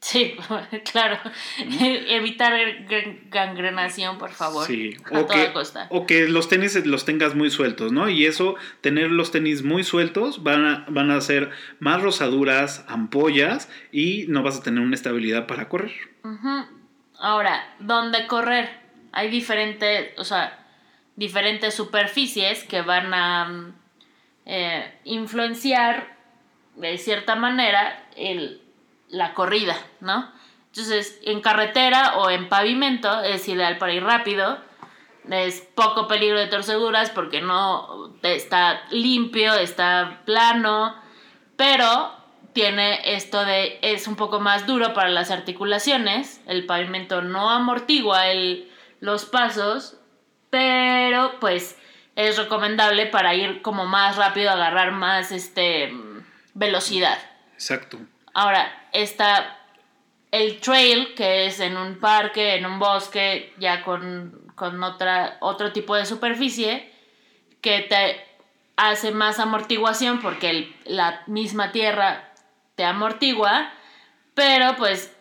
Sí, 0.02 0.36
claro. 0.92 1.18
Evitar 1.58 2.54
gan- 2.88 3.30
gangrenación, 3.30 4.18
por 4.18 4.32
favor. 4.32 4.66
Sí, 4.66 4.96
A 5.12 5.20
o 5.20 5.26
toda 5.26 5.48
que, 5.48 5.54
costa. 5.54 5.88
o 5.90 6.06
que 6.06 6.28
los 6.30 6.48
tenis 6.48 6.86
los 6.86 7.04
tengas 7.06 7.36
muy 7.36 7.50
sueltos, 7.50 7.92
¿no? 7.92 8.08
Y 8.10 8.26
eso, 8.26 8.56
tener 8.82 9.12
los 9.12 9.32
tenis 9.32 9.64
muy 9.64 9.84
sueltos, 9.84 10.42
van 10.44 10.66
a, 10.66 10.86
van 10.88 11.12
a 11.12 11.18
hacer 11.18 11.52
más 11.80 12.02
rosaduras, 12.02 12.86
ampollas 12.88 13.70
y 13.92 14.26
no 14.30 14.42
vas 14.42 14.58
a 14.60 14.64
tener 14.64 14.82
una 14.82 14.96
estabilidad 14.96 15.48
para 15.48 15.68
correr. 15.68 15.92
Ahora, 17.20 17.76
¿dónde 17.80 18.26
correr? 18.28 18.70
Hay 19.12 19.30
diferentes, 19.30 20.18
o 20.18 20.24
sea, 20.24 20.66
diferentes 21.18 21.74
superficies 21.74 22.64
que 22.64 22.82
van 22.82 23.14
a 23.14 23.46
mm, 23.46 23.74
eh, 24.46 24.94
influenciar 25.04 26.16
de 26.78 26.98
cierta 26.98 27.36
manera 27.36 28.08
el, 28.16 28.62
la 29.10 29.34
corrida, 29.34 29.76
¿no? 30.00 30.32
Entonces, 30.68 31.20
en 31.24 31.42
carretera 31.42 32.18
o 32.18 32.30
en 32.30 32.48
pavimento 32.48 33.22
es 33.22 33.48
ideal 33.48 33.78
para 33.78 33.94
ir 33.94 34.04
rápido. 34.04 34.60
Es 35.30 35.62
poco 35.76 36.08
peligro 36.08 36.40
de 36.40 36.48
torceduras 36.48 37.10
porque 37.10 37.42
no 37.42 38.14
está 38.24 38.82
limpio, 38.92 39.54
está 39.54 40.22
plano, 40.26 40.96
pero 41.56 42.12
tiene 42.54 43.16
esto 43.16 43.46
de 43.46 43.80
es 43.82 44.08
un 44.08 44.16
poco 44.16 44.40
más 44.40 44.66
duro 44.66 44.94
para 44.94 45.10
las 45.10 45.32
articulaciones. 45.32 46.42
El 46.48 46.66
pavimento 46.66 47.22
no 47.22 47.50
amortigua 47.50 48.28
el, 48.28 48.72
los 49.00 49.26
pasos, 49.26 49.98
pero 50.50 51.40
pues 51.40 51.78
es 52.16 52.38
recomendable 52.38 53.06
para 53.06 53.36
ir 53.36 53.62
como 53.62 53.86
más 53.86 54.18
rápido, 54.18 54.52
agarrar 54.52 54.92
más 54.92 55.32
este 55.32 55.94
velocidad. 56.54 57.18
Exacto. 57.54 57.98
Ahora, 58.34 58.79
está 58.94 59.60
el 60.32 60.60
trail, 60.60 61.14
que 61.16 61.48
es 61.48 61.60
en 61.60 61.78
un 61.78 62.00
parque, 62.00 62.56
en 62.56 62.66
un 62.66 62.80
bosque, 62.80 63.54
ya 63.58 63.84
con, 63.84 64.52
con 64.56 64.84
otra, 64.84 65.38
otro 65.42 65.72
tipo 65.72 65.96
de 65.96 66.06
superficie, 66.06 66.92
que 67.62 67.82
te 67.82 68.24
hace 68.76 69.12
más 69.12 69.40
amortiguación 69.40 70.22
porque 70.22 70.74
la 70.86 71.24
misma 71.28 71.72
tierra 71.72 72.32
te 72.76 72.86
amortigua, 72.86 73.74
pero 74.36 74.76
pues 74.78 75.12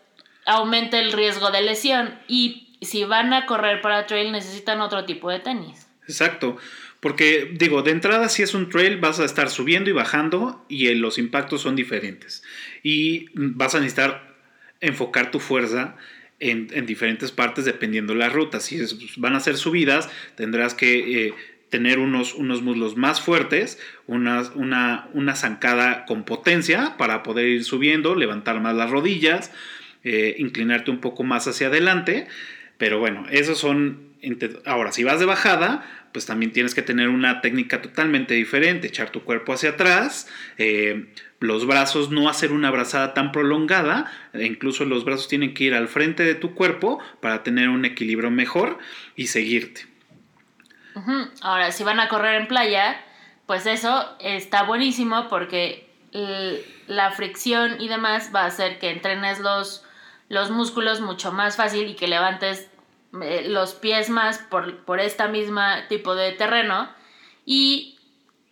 aumenta 0.46 0.98
el 0.98 1.12
riesgo 1.12 1.50
de 1.50 1.62
lesión. 1.62 2.18
Y 2.28 2.78
si 2.80 3.04
van 3.04 3.32
a 3.32 3.46
correr 3.46 3.80
para 3.80 4.06
trail 4.06 4.30
necesitan 4.30 4.80
otro 4.80 5.04
tipo 5.04 5.30
de 5.30 5.40
tenis. 5.40 5.88
Exacto. 6.06 6.56
Porque, 7.00 7.50
digo, 7.52 7.82
de 7.82 7.92
entrada, 7.92 8.28
si 8.28 8.42
es 8.42 8.54
un 8.54 8.70
trail, 8.70 8.96
vas 8.98 9.20
a 9.20 9.24
estar 9.24 9.50
subiendo 9.50 9.88
y 9.88 9.92
bajando 9.92 10.64
y 10.68 10.88
eh, 10.88 10.96
los 10.96 11.18
impactos 11.18 11.62
son 11.62 11.76
diferentes. 11.76 12.42
Y 12.90 13.26
vas 13.34 13.74
a 13.74 13.80
necesitar 13.80 14.34
enfocar 14.80 15.30
tu 15.30 15.40
fuerza 15.40 15.96
en, 16.40 16.68
en 16.72 16.86
diferentes 16.86 17.32
partes 17.32 17.66
dependiendo 17.66 18.14
de 18.14 18.18
la 18.18 18.30
ruta. 18.30 18.60
Si 18.60 18.80
van 19.18 19.34
a 19.34 19.40
ser 19.40 19.58
subidas, 19.58 20.08
tendrás 20.36 20.72
que 20.72 21.26
eh, 21.26 21.34
tener 21.68 21.98
unos, 21.98 22.32
unos 22.32 22.62
muslos 22.62 22.96
más 22.96 23.20
fuertes, 23.20 23.78
una, 24.06 24.50
una 25.12 25.34
zancada 25.36 26.06
con 26.06 26.24
potencia 26.24 26.96
para 26.96 27.22
poder 27.22 27.48
ir 27.48 27.64
subiendo, 27.64 28.14
levantar 28.14 28.58
más 28.62 28.74
las 28.74 28.88
rodillas, 28.88 29.52
eh, 30.02 30.36
inclinarte 30.38 30.90
un 30.90 31.00
poco 31.00 31.24
más 31.24 31.46
hacia 31.46 31.66
adelante. 31.66 32.26
Pero 32.78 32.98
bueno, 33.00 33.26
esos 33.30 33.58
son... 33.58 34.08
Ahora, 34.64 34.92
si 34.92 35.04
vas 35.04 35.20
de 35.20 35.26
bajada, 35.26 36.07
pues 36.18 36.26
también 36.26 36.52
tienes 36.52 36.74
que 36.74 36.82
tener 36.82 37.10
una 37.10 37.40
técnica 37.40 37.80
totalmente 37.80 38.34
diferente, 38.34 38.88
echar 38.88 39.10
tu 39.10 39.22
cuerpo 39.22 39.52
hacia 39.52 39.70
atrás, 39.70 40.26
eh, 40.56 41.14
los 41.38 41.64
brazos 41.64 42.10
no 42.10 42.28
hacer 42.28 42.50
una 42.50 42.66
abrazada 42.66 43.14
tan 43.14 43.30
prolongada, 43.30 44.10
e 44.32 44.44
incluso 44.44 44.84
los 44.84 45.04
brazos 45.04 45.28
tienen 45.28 45.54
que 45.54 45.62
ir 45.62 45.74
al 45.76 45.86
frente 45.86 46.24
de 46.24 46.34
tu 46.34 46.56
cuerpo 46.56 46.98
para 47.20 47.44
tener 47.44 47.68
un 47.68 47.84
equilibrio 47.84 48.32
mejor 48.32 48.80
y 49.14 49.28
seguirte. 49.28 49.86
Ahora, 51.40 51.70
si 51.70 51.84
van 51.84 52.00
a 52.00 52.08
correr 52.08 52.40
en 52.40 52.48
playa, 52.48 53.00
pues 53.46 53.66
eso 53.66 54.16
está 54.18 54.64
buenísimo 54.64 55.28
porque 55.28 55.88
la 56.88 57.12
fricción 57.12 57.80
y 57.80 57.86
demás 57.86 58.32
va 58.34 58.42
a 58.42 58.46
hacer 58.46 58.80
que 58.80 58.90
entrenes 58.90 59.38
los, 59.38 59.84
los 60.28 60.50
músculos 60.50 61.00
mucho 61.00 61.30
más 61.30 61.54
fácil 61.54 61.86
y 61.86 61.94
que 61.94 62.08
levantes 62.08 62.68
eh, 63.22 63.46
los 63.48 63.74
pies 63.74 64.10
más 64.10 64.38
por, 64.38 64.84
por 64.84 65.00
esta 65.00 65.28
misma 65.28 65.86
tipo 65.88 66.14
de 66.14 66.32
terreno. 66.32 66.88
Y, 67.44 67.98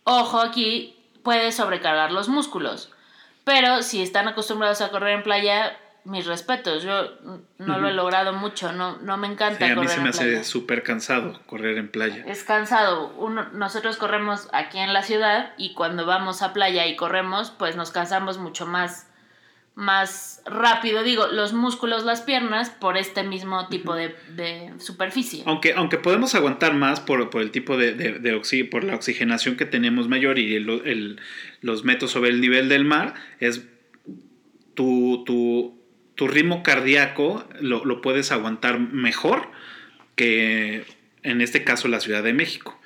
ojo 0.03 0.39
aquí, 0.39 0.97
puedes 1.23 1.55
sobrecargar 1.55 2.11
los 2.11 2.29
músculos. 2.29 2.91
Pero 3.43 3.81
si 3.83 4.01
están 4.01 4.27
acostumbrados 4.27 4.81
a 4.81 4.89
correr 4.89 5.15
en 5.17 5.23
playa, 5.23 5.77
mis 6.07 6.25
respetos. 6.25 6.83
Yo 6.83 7.11
no 7.57 7.79
lo 7.79 7.89
he 7.89 7.93
logrado 7.93 8.33
mucho, 8.33 8.71
no, 8.71 8.97
no 8.97 9.17
me 9.17 9.27
Sí, 9.27 9.33
encanta 9.33 9.65
a 9.65 9.69
mí 9.69 9.75
correr 9.75 9.89
se 9.89 9.97
en 9.97 10.03
me 10.03 10.11
playa. 10.11 10.39
hace 10.39 10.43
súper 10.45 10.83
cansado 10.83 11.39
correr 11.45 11.77
en 11.77 11.91
playa. 11.91 12.23
Es 12.25 12.43
cansado. 12.43 13.13
Uno, 13.17 13.47
nosotros 13.51 13.97
corremos 13.97 14.47
aquí 14.53 14.79
en 14.79 14.93
la 14.93 15.03
ciudad 15.03 15.51
y 15.57 15.73
cuando 15.73 16.05
vamos 16.05 16.41
a 16.41 16.53
playa 16.53 16.85
y 16.87 16.95
corremos, 16.95 17.51
pues 17.51 17.75
nos 17.75 17.91
cansamos 17.91 18.37
mucho 18.37 18.65
más, 18.65 19.09
más 19.77 20.41
rápido. 20.47 21.03
Digo, 21.03 21.27
los 21.27 21.53
músculos, 21.53 22.03
las 22.03 22.21
piernas, 22.21 22.71
por 22.71 22.97
este 22.97 23.21
mismo 23.23 23.67
tipo 23.67 23.93
de, 23.95 24.15
de 24.35 24.73
superficie. 24.79 25.43
Aunque, 25.45 25.73
aunque 25.73 25.99
podemos 25.99 26.33
aguantar 26.33 26.73
más 26.73 26.99
por, 26.99 27.29
por 27.29 27.43
el 27.43 27.51
tipo 27.51 27.77
de, 27.77 27.93
de, 27.93 28.13
de 28.13 28.35
oxi- 28.35 28.67
por 28.67 28.83
la 28.83 28.95
oxigenación 28.95 29.55
que 29.55 29.65
tenemos 29.65 30.07
mayor 30.07 30.39
y 30.39 30.55
el- 30.55 30.67
el- 30.85 31.21
los 31.61 31.83
metros 31.85 32.09
sobre 32.09 32.31
el 32.31 32.41
nivel 32.41 32.69
del 32.69 32.85
mar, 32.85 33.13
es 33.39 33.67
tu, 34.73 35.23
tu, 35.25 35.79
tu 36.15 36.27
ritmo 36.27 36.63
cardíaco 36.63 37.47
lo, 37.61 37.85
lo 37.85 38.01
puedes 38.01 38.31
aguantar 38.31 38.79
mejor 38.79 39.49
que 40.15 40.85
en 41.21 41.41
este 41.41 41.63
caso 41.63 41.87
la 41.87 41.99
Ciudad 41.99 42.23
de 42.23 42.33
México. 42.33 42.79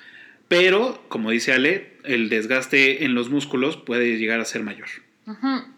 Pero, 0.48 1.02
como 1.08 1.30
dice 1.30 1.54
Ale, 1.54 1.94
el 2.04 2.28
desgaste 2.28 3.04
en 3.06 3.14
los 3.14 3.30
músculos 3.30 3.78
puede 3.78 4.18
llegar 4.18 4.40
a 4.40 4.44
ser 4.44 4.62
mayor. 4.62 4.88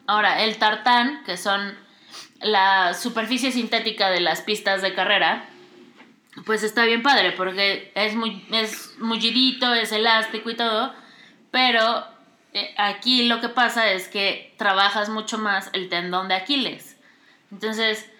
Ahora, 0.07 0.43
el 0.43 0.57
tartán, 0.57 1.23
que 1.25 1.37
son 1.37 1.77
la 2.41 2.95
superficie 2.95 3.53
sintética 3.53 4.11
de 4.11 4.21
las 4.21 4.41
pistas 4.43 4.83
de 4.83 4.95
carrera, 4.95 5.49
pues 6.47 6.63
está 6.63 6.85
bien 6.85 7.03
padre 7.03 7.33
porque 7.33 7.93
es 7.95 8.15
muy 8.17 8.45
es 8.51 8.99
mullidito, 8.99 9.73
es 9.73 9.93
elástico 9.93 10.51
y 10.51 10.57
todo, 10.57 10.93
pero 11.51 12.05
eh, 12.53 12.75
aquí 12.77 13.25
lo 13.29 13.41
que 13.41 13.49
pasa 13.49 13.91
es 13.93 14.09
que 14.09 14.55
trabajas 14.59 15.09
mucho 15.09 15.39
más 15.39 15.71
el 15.73 15.89
tendón 15.89 16.29
de 16.29 16.35
Aquiles. 16.35 16.97
Entonces, 17.53 18.11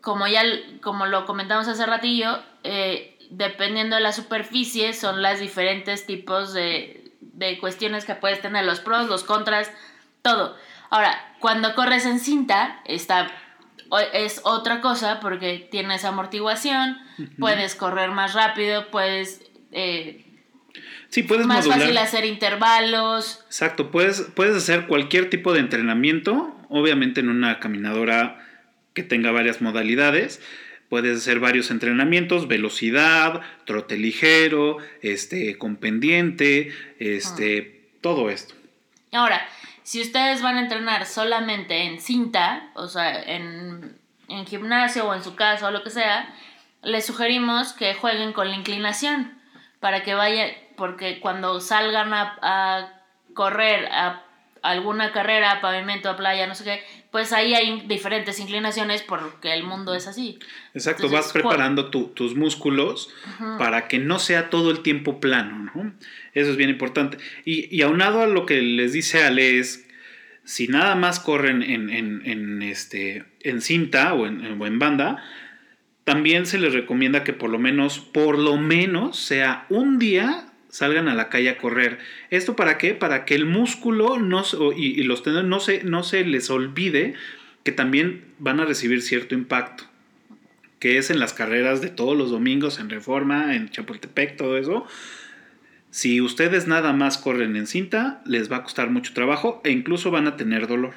como 0.00 0.26
ya 0.26 0.42
como 0.82 1.06
lo 1.06 1.24
comentamos 1.24 1.68
hace 1.68 1.86
ratillo, 1.86 2.42
eh, 2.64 3.16
dependiendo 3.30 3.96
de 3.96 4.02
la 4.02 4.12
superficie 4.12 4.92
son 4.92 5.22
las 5.22 5.40
diferentes 5.40 6.06
tipos 6.06 6.52
de, 6.52 7.12
de 7.20 7.58
cuestiones 7.58 8.04
que 8.04 8.14
puedes 8.14 8.42
tener, 8.42 8.64
los 8.64 8.80
pros, 8.80 9.08
los 9.08 9.24
contras, 9.24 9.70
todo. 10.22 10.56
Ahora, 10.90 11.34
cuando 11.38 11.74
corres 11.74 12.04
en 12.06 12.18
cinta, 12.20 12.80
está, 12.84 13.30
es 14.12 14.40
otra 14.44 14.80
cosa 14.80 15.20
porque 15.20 15.68
tienes 15.70 16.04
amortiguación, 16.04 16.98
puedes 17.38 17.74
correr 17.74 18.10
más 18.10 18.34
rápido, 18.34 18.90
puedes... 18.90 19.42
eh, 19.72 20.26
Sí, 21.08 21.24
puedes 21.24 21.44
más 21.46 21.66
modular. 21.66 21.80
fácil 21.80 21.98
hacer 21.98 22.24
intervalos. 22.24 23.42
Exacto, 23.46 23.90
puedes, 23.90 24.22
puedes 24.34 24.56
hacer 24.56 24.86
cualquier 24.86 25.28
tipo 25.28 25.52
de 25.52 25.58
entrenamiento, 25.58 26.56
obviamente 26.68 27.18
en 27.18 27.28
una 27.28 27.58
caminadora 27.58 28.46
que 28.94 29.02
tenga 29.02 29.32
varias 29.32 29.60
modalidades. 29.60 30.40
Puedes 30.88 31.18
hacer 31.18 31.40
varios 31.40 31.70
entrenamientos, 31.72 32.46
velocidad, 32.46 33.40
trote 33.64 33.96
ligero, 33.96 34.78
este, 35.02 35.58
con 35.58 35.76
pendiente, 35.76 36.72
este, 37.00 37.90
todo 38.00 38.30
esto. 38.30 38.54
Ahora, 39.12 39.40
si 39.90 40.00
ustedes 40.00 40.40
van 40.40 40.56
a 40.56 40.60
entrenar 40.60 41.04
solamente 41.04 41.82
en 41.82 42.00
cinta, 42.00 42.70
o 42.74 42.86
sea, 42.86 43.20
en, 43.22 43.98
en 44.28 44.46
gimnasio 44.46 45.04
o 45.08 45.14
en 45.14 45.24
su 45.24 45.34
casa 45.34 45.66
o 45.66 45.70
lo 45.72 45.82
que 45.82 45.90
sea, 45.90 46.32
les 46.82 47.04
sugerimos 47.06 47.72
que 47.72 47.94
jueguen 47.94 48.32
con 48.32 48.48
la 48.48 48.54
inclinación 48.54 49.36
para 49.80 50.04
que 50.04 50.14
vayan, 50.14 50.50
porque 50.76 51.18
cuando 51.18 51.60
salgan 51.60 52.14
a, 52.14 52.38
a 52.40 52.88
correr 53.34 53.86
a 53.90 54.22
alguna 54.62 55.10
carrera, 55.10 55.52
a 55.52 55.60
pavimento, 55.60 56.08
a 56.08 56.16
playa, 56.16 56.46
no 56.46 56.54
sé 56.54 56.62
qué, 56.64 56.84
pues 57.10 57.32
ahí 57.32 57.54
hay 57.54 57.80
diferentes 57.88 58.38
inclinaciones 58.38 59.02
porque 59.02 59.54
el 59.54 59.64
mundo 59.64 59.94
es 59.94 60.06
así. 60.06 60.38
Exacto, 60.74 61.06
Entonces, 61.06 61.26
vas 61.26 61.32
preparando 61.32 61.90
tu- 61.90 62.08
tus 62.08 62.36
músculos 62.36 63.08
para 63.58 63.88
que 63.88 63.98
no 63.98 64.18
sea 64.20 64.50
todo 64.50 64.70
el 64.70 64.82
tiempo 64.82 65.18
plano, 65.18 65.70
¿no? 65.74 65.92
Eso 66.34 66.50
es 66.50 66.56
bien 66.56 66.70
importante. 66.70 67.18
Y, 67.44 67.74
y 67.74 67.82
aunado 67.82 68.22
a 68.22 68.26
lo 68.26 68.46
que 68.46 68.60
les 68.62 68.92
dice 68.92 69.22
Ale 69.22 69.58
es, 69.58 69.86
si 70.44 70.68
nada 70.68 70.94
más 70.94 71.20
corren 71.20 71.62
en, 71.62 71.90
en- 71.90 72.22
en, 72.24 72.62
este, 72.62 73.24
en 73.40 73.60
cinta 73.60 74.14
o 74.14 74.26
en, 74.26 74.60
o 74.60 74.66
en 74.66 74.78
banda, 74.78 75.22
también 76.04 76.46
se 76.46 76.58
les 76.58 76.72
recomienda 76.72 77.24
que 77.24 77.32
por 77.32 77.50
lo 77.50 77.58
menos, 77.58 77.98
por 78.00 78.38
lo 78.38 78.56
menos, 78.56 79.18
sea 79.18 79.66
un 79.68 79.98
día 79.98 80.46
salgan 80.70 81.08
a 81.08 81.14
la 81.14 81.28
calle 81.28 81.50
a 81.50 81.58
correr. 81.58 81.98
¿Esto 82.30 82.54
para 82.54 82.78
qué? 82.78 82.94
Para 82.94 83.24
que 83.24 83.34
el 83.34 83.44
músculo 83.44 84.18
no, 84.18 84.44
y, 84.76 85.00
y 85.00 85.02
los 85.02 85.22
tendones 85.24 85.48
no 85.48 85.58
se, 85.58 85.82
no 85.82 86.04
se 86.04 86.24
les 86.24 86.48
olvide 86.48 87.14
que 87.64 87.72
también 87.72 88.24
van 88.38 88.60
a 88.60 88.64
recibir 88.64 89.02
cierto 89.02 89.34
impacto, 89.34 89.84
que 90.78 90.96
es 90.96 91.10
en 91.10 91.18
las 91.18 91.34
carreras 91.34 91.80
de 91.80 91.88
todos 91.88 92.16
los 92.16 92.30
domingos, 92.30 92.78
en 92.78 92.88
Reforma, 92.88 93.54
en 93.56 93.68
Chapultepec, 93.68 94.36
todo 94.36 94.56
eso. 94.56 94.86
Si 95.90 96.20
ustedes 96.20 96.66
nada 96.66 96.92
más 96.92 97.18
corren 97.18 97.56
en 97.56 97.66
cinta, 97.66 98.22
les 98.24 98.50
va 98.50 98.58
a 98.58 98.62
costar 98.62 98.90
mucho 98.90 99.12
trabajo 99.12 99.60
e 99.64 99.70
incluso 99.70 100.10
van 100.10 100.26
a 100.26 100.36
tener 100.36 100.66
dolor, 100.68 100.94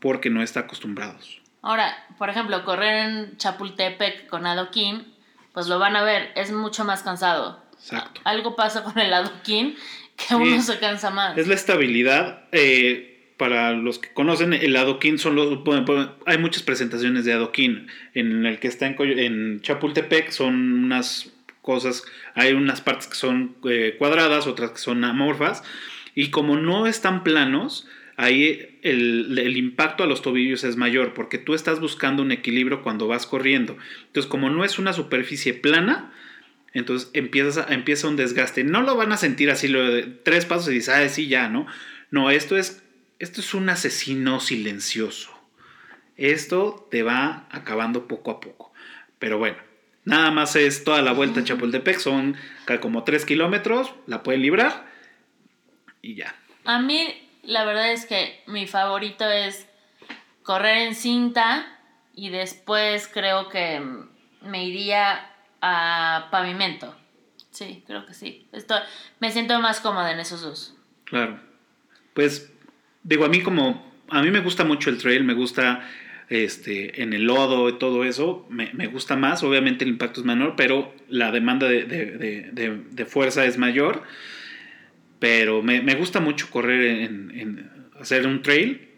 porque 0.00 0.30
no 0.30 0.42
están 0.42 0.64
acostumbrados. 0.64 1.40
Ahora, 1.62 1.94
por 2.18 2.28
ejemplo, 2.28 2.64
correr 2.64 3.08
en 3.08 3.36
Chapultepec 3.36 4.26
con 4.26 4.46
adoquín, 4.46 5.06
pues 5.52 5.68
lo 5.68 5.78
van 5.78 5.96
a 5.96 6.02
ver, 6.02 6.32
es 6.34 6.52
mucho 6.52 6.84
más 6.84 7.02
cansado. 7.02 7.62
Exacto. 7.74 8.20
Algo 8.24 8.56
pasa 8.56 8.82
con 8.82 8.98
el 8.98 9.12
adoquín 9.12 9.76
que 10.16 10.34
uno 10.34 10.60
se 10.62 10.78
cansa 10.78 11.10
más. 11.10 11.38
Es 11.38 11.46
la 11.46 11.54
estabilidad. 11.54 12.44
eh, 12.52 13.14
para 13.36 13.70
los 13.72 14.00
que 14.00 14.12
conocen, 14.12 14.52
el 14.52 14.76
adoquín 14.76 15.16
son 15.18 15.36
los. 15.36 15.62
bueno, 15.62 15.84
bueno, 15.84 16.12
hay 16.26 16.38
muchas 16.38 16.64
presentaciones 16.64 17.24
de 17.24 17.32
adoquín. 17.32 17.86
En 18.12 18.44
el 18.44 18.58
que 18.58 18.66
está 18.66 18.86
en 18.86 19.60
Chapultepec 19.60 20.30
son 20.30 20.54
unas 20.84 21.32
cosas. 21.68 22.02
Hay 22.34 22.54
unas 22.54 22.80
partes 22.80 23.08
que 23.08 23.14
son 23.14 23.54
eh, 23.68 23.94
cuadradas, 23.98 24.46
otras 24.46 24.70
que 24.70 24.78
son 24.78 25.04
amorfas. 25.04 25.62
Y 26.14 26.30
como 26.30 26.56
no 26.56 26.86
están 26.86 27.22
planos, 27.22 27.86
ahí 28.16 28.80
el, 28.82 29.54
impacto 29.54 30.02
a 30.02 30.06
los 30.06 30.22
tobillos 30.22 30.64
es 30.64 30.76
mayor. 30.76 31.12
Porque 31.12 31.36
tú 31.36 31.52
estás 31.52 31.78
buscando 31.78 32.22
un 32.22 32.32
equilibrio 32.32 32.82
cuando 32.82 33.06
vas 33.06 33.26
corriendo. 33.26 33.76
Entonces, 34.06 34.30
como 34.30 34.48
no 34.48 34.64
es 34.64 34.78
una 34.78 34.94
superficie 34.94 35.52
plana. 35.52 36.10
Entonces 36.72 37.10
empiezas 37.12 37.58
a- 37.58 37.74
empieza 37.74 38.08
un 38.08 38.16
desgaste. 38.16 38.64
No 38.64 38.80
lo 38.80 38.96
van 38.96 39.12
a 39.12 39.18
sentir 39.18 39.50
así 39.50 39.68
lo 39.68 39.92
de 39.92 40.04
tres 40.04 40.46
pasos 40.46 40.70
y 40.70 40.76
dices, 40.76 40.94
ah, 40.94 41.06
sí, 41.10 41.28
ya, 41.28 41.50
¿no? 41.50 41.66
No, 42.10 42.30
esto 42.30 42.56
es, 42.56 42.82
esto 43.18 43.42
es 43.42 43.52
un 43.52 43.68
asesino 43.68 44.40
silencioso. 44.40 45.38
Esto 46.16 46.88
te 46.90 47.02
va 47.02 47.46
acabando 47.50 48.08
poco 48.08 48.30
a 48.30 48.40
poco. 48.40 48.72
Pero 49.18 49.36
bueno, 49.36 49.67
nada 50.08 50.30
más 50.30 50.56
es 50.56 50.84
toda 50.84 51.02
la 51.02 51.12
vuelta 51.12 51.40
a 51.40 51.44
Chapultepec, 51.44 51.98
son 51.98 52.36
como 52.80 53.04
tres 53.04 53.26
kilómetros, 53.26 53.92
la 54.06 54.22
pueden 54.22 54.42
librar 54.42 54.86
y 56.00 56.14
ya. 56.14 56.34
A 56.64 56.80
mí, 56.80 57.14
la 57.42 57.64
verdad 57.64 57.92
es 57.92 58.06
que 58.06 58.42
mi 58.46 58.66
favorito 58.66 59.28
es 59.28 59.68
correr 60.42 60.78
en 60.78 60.94
cinta 60.94 61.66
y 62.14 62.30
después 62.30 63.08
creo 63.12 63.50
que 63.50 63.82
me 64.40 64.64
iría 64.64 65.30
a 65.60 66.28
pavimento. 66.30 66.96
Sí, 67.50 67.84
creo 67.86 68.06
que 68.06 68.14
sí. 68.14 68.48
Esto, 68.52 68.76
me 69.20 69.30
siento 69.30 69.58
más 69.60 69.80
cómoda 69.80 70.12
en 70.12 70.20
esos 70.20 70.40
dos. 70.40 70.74
Claro. 71.04 71.38
Pues 72.14 72.50
digo, 73.02 73.26
a 73.26 73.28
mí 73.28 73.42
como, 73.42 73.92
a 74.08 74.22
mí 74.22 74.30
me 74.30 74.40
gusta 74.40 74.64
mucho 74.64 74.88
el 74.88 74.98
trail, 74.98 75.24
me 75.24 75.34
gusta 75.34 75.86
este, 76.28 77.02
en 77.02 77.12
el 77.12 77.24
lodo 77.24 77.68
y 77.68 77.78
todo 77.78 78.04
eso, 78.04 78.46
me, 78.50 78.70
me 78.74 78.86
gusta 78.86 79.16
más, 79.16 79.42
obviamente 79.42 79.84
el 79.84 79.90
impacto 79.90 80.20
es 80.20 80.26
menor, 80.26 80.54
pero 80.56 80.94
la 81.08 81.30
demanda 81.30 81.66
de, 81.68 81.84
de- 81.84 82.50
de- 82.52 83.04
fuerza 83.06 83.44
es 83.46 83.56
mayor, 83.58 84.02
pero 85.18 85.62
me, 85.62 85.80
me 85.80 85.94
gusta 85.94 86.20
mucho 86.20 86.50
correr 86.50 87.02
en, 87.02 87.30
en 87.34 87.70
hacer 88.00 88.26
un 88.26 88.42
trail. 88.42 88.88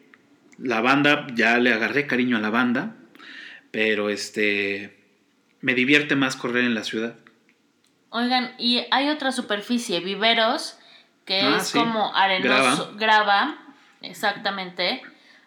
La 0.59 0.81
banda, 0.81 1.27
ya 1.35 1.59
le 1.59 1.73
agarré 1.73 2.07
cariño 2.07 2.37
a 2.37 2.41
la 2.41 2.51
banda, 2.51 2.97
pero 3.71 4.11
este, 4.11 4.99
me 5.61 5.75
divierte 5.75 6.17
más 6.17 6.37
correr 6.37 6.65
en 6.65 6.75
la 6.75 6.85
ciudad. 6.85 7.15
Oigan, 8.11 8.53
y 8.59 8.85
hay 8.91 9.09
otra 9.09 9.33
superficie, 9.33 10.01
viveros, 10.01 10.77
que 11.25 11.41
Ah, 11.41 11.59
es 11.59 11.69
sí. 11.69 11.79
como 11.79 12.15
arenoso, 12.15 12.95
grava. 12.99 13.57
exactamente. 14.03 15.01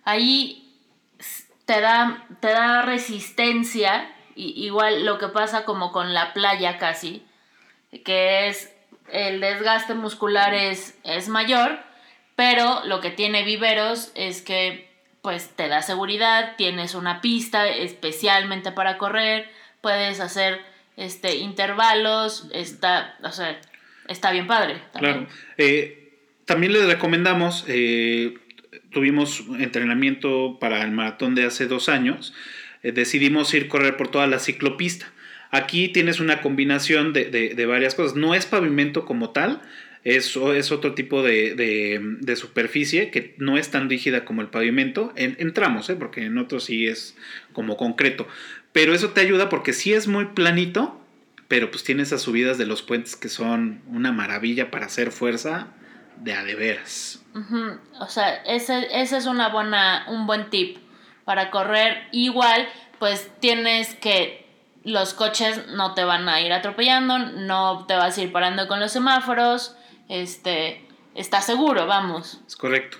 Ahí 0.06 0.63
te 1.66 1.82
da, 1.82 2.26
te 2.40 2.48
da 2.48 2.82
resistencia, 2.82 4.14
y, 4.36 4.66
igual 4.66 5.06
lo 5.06 5.18
que 5.18 5.28
pasa 5.28 5.66
como 5.66 5.92
con 5.92 6.14
la 6.14 6.34
playa 6.34 6.78
casi, 6.78 7.26
que 8.04 8.48
es 8.48 8.74
el 9.12 9.40
desgaste 9.40 9.94
muscular 9.94 10.54
es, 10.54 10.98
es 11.04 11.30
mayor, 11.30 11.80
pero 12.36 12.84
lo 12.86 13.00
que 13.00 13.12
tiene 13.12 13.44
viveros 13.44 14.12
es 14.16 14.42
que 14.42 14.92
pues 15.22 15.56
te 15.56 15.70
da 15.70 15.82
seguridad, 15.82 16.56
tienes 16.58 16.96
una 16.96 17.22
pista 17.22 17.68
especialmente 17.70 18.74
para 18.74 18.98
correr, 18.98 19.50
puedes 19.80 20.20
hacer 20.20 20.62
este 20.98 21.38
intervalos, 21.38 22.50
está, 22.52 23.16
o 23.24 23.32
sea, 23.32 23.60
está 24.08 24.32
bien 24.32 24.48
padre. 24.48 24.82
también. 24.92 25.26
Claro. 25.26 25.40
Eh, 25.58 26.04
también 26.46 26.74
les 26.74 26.86
recomendamos, 26.86 27.64
eh, 27.68 28.38
tuvimos 28.94 29.44
entrenamiento 29.60 30.58
para 30.60 30.84
el 30.84 30.92
maratón 30.92 31.36
de 31.36 31.44
hace 31.46 31.68
dos 31.68 31.90
años, 31.90 32.34
eh, 32.84 32.92
decidimos 32.92 33.54
ir 33.54 33.68
correr 33.68 33.98
por 33.98 34.10
toda 34.10 34.28
la 34.28 34.40
ciclopista. 34.40 35.12
Aquí 35.52 35.90
tienes 35.90 36.20
una 36.20 36.42
combinación 36.42 37.14
de, 37.14 37.26
de- 37.26 37.54
de 37.56 37.66
varias 37.66 37.96
cosas. 37.96 38.16
No 38.16 38.34
es 38.36 38.46
pavimento 38.46 39.06
como 39.06 39.30
tal, 39.32 39.62
es, 40.04 40.36
es 40.36 40.72
otro 40.72 40.94
tipo 40.96 41.22
de, 41.24 41.56
de- 41.56 42.00
de 42.20 42.36
superficie 42.36 43.10
que 43.12 43.36
no 43.38 43.58
es 43.58 43.70
tan 43.72 43.90
rígida 43.90 44.26
como 44.26 44.42
el 44.42 44.48
pavimento. 44.48 45.14
En, 45.16 45.36
en 45.40 45.54
tramos, 45.54 45.90
¿eh? 45.90 45.96
porque 45.96 46.26
en 46.26 46.38
otros 46.38 46.66
sí 46.66 46.88
es 46.88 47.16
como 47.54 47.78
concreto. 47.78 48.28
Pero 48.72 48.94
eso 48.94 49.10
te 49.12 49.22
ayuda 49.22 49.50
porque 49.50 49.74
sí 49.74 49.94
es 49.94 50.08
muy 50.08 50.26
planito, 50.34 51.00
pero 51.48 51.70
pues 51.70 51.84
tiene 51.84 52.02
esas 52.04 52.22
subidas 52.24 52.58
de 52.58 52.66
los 52.66 52.82
puentes 52.82 53.16
que 53.16 53.30
son 53.30 53.82
una 53.88 54.12
maravilla 54.12 54.72
para 54.72 54.88
hacer 54.88 55.12
fuerza 55.12 55.68
de 56.18 56.34
a 56.34 56.44
de 56.44 56.56
veras. 56.56 57.24
O 58.00 58.08
sea, 58.08 58.36
ese, 58.44 58.88
ese 59.02 59.18
es 59.18 59.26
una 59.26 59.50
buena, 59.50 60.06
un 60.08 60.28
buen 60.28 60.50
tip 60.50 60.78
para 61.26 61.50
correr. 61.52 62.08
Igual, 62.12 62.68
pues 63.00 63.32
tienes 63.40 63.96
que 63.96 64.44
los 64.84 65.14
coches 65.14 65.68
no 65.68 65.94
te 65.94 66.04
van 66.04 66.28
a 66.30 66.42
ir 66.42 66.52
atropellando, 66.52 67.18
no 67.20 67.86
te 67.88 67.96
vas 67.96 68.18
a 68.18 68.22
ir 68.22 68.32
parando 68.32 68.68
con 68.68 68.80
los 68.80 68.92
semáforos, 68.92 69.76
este, 70.10 70.86
está 71.16 71.42
seguro, 71.42 71.88
vamos. 71.88 72.42
Es 72.46 72.56
correcto. 72.56 72.98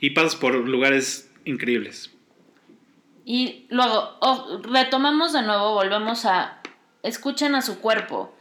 Y 0.00 0.10
pasas 0.10 0.36
por 0.36 0.54
lugares 0.54 1.30
increíbles. 1.44 2.12
Y 3.24 3.66
luego, 3.70 4.16
oh, 4.20 4.60
retomamos 4.62 5.32
de 5.32 5.42
nuevo, 5.42 5.74
volvemos 5.74 6.24
a, 6.26 6.60
escuchen 7.02 7.54
a 7.54 7.62
su 7.62 7.80
cuerpo. 7.80 8.34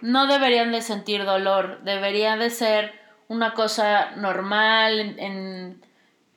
No 0.00 0.26
deberían 0.26 0.70
de 0.70 0.80
sentir 0.80 1.24
dolor, 1.24 1.80
debería 1.82 2.36
de 2.36 2.50
ser 2.50 2.94
una 3.28 3.54
cosa 3.54 4.12
normal 4.16 4.98
en, 5.00 5.18
en, 5.18 5.84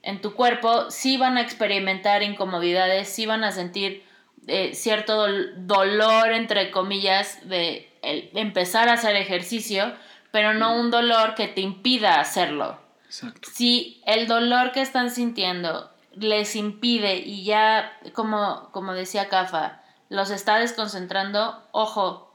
en 0.04 0.21
tu 0.21 0.34
cuerpo. 0.34 0.91
Sí 0.91 1.17
van 1.17 1.38
a 1.38 1.41
experimentar 1.41 2.21
incomodidades, 2.23 3.10
sí 3.10 3.25
van 3.25 3.43
a 3.43 3.51
sentir 3.51 4.04
eh, 4.47 4.73
cierto 4.73 5.27
dol- 5.27 5.54
dolor, 5.58 6.32
entre 6.32 6.71
comillas, 6.71 7.47
de 7.47 7.89
el- 8.01 8.30
empezar 8.36 8.89
a 8.89 8.93
hacer 8.93 9.15
ejercicio, 9.15 9.93
pero 10.32 10.54
no 10.54 10.75
un 10.75 10.91
dolor 10.91 11.36
que 11.36 11.47
te 11.47 11.62
impida 11.62 12.19
hacerlo 12.19 12.80
Exacto. 13.06 13.49
si 13.51 14.01
el 14.06 14.27
dolor 14.27 14.71
que 14.71 14.82
están 14.82 15.12
sintiendo 15.12 15.91
les 16.15 16.56
impide 16.56 17.17
y 17.17 17.43
ya, 17.43 17.97
como, 18.13 18.69
como 18.71 18.93
decía 18.93 19.30
Cafa, 19.30 19.82
los 20.10 20.30
está 20.30 20.58
desconcentrando, 20.58 21.67
ojo, 21.71 22.34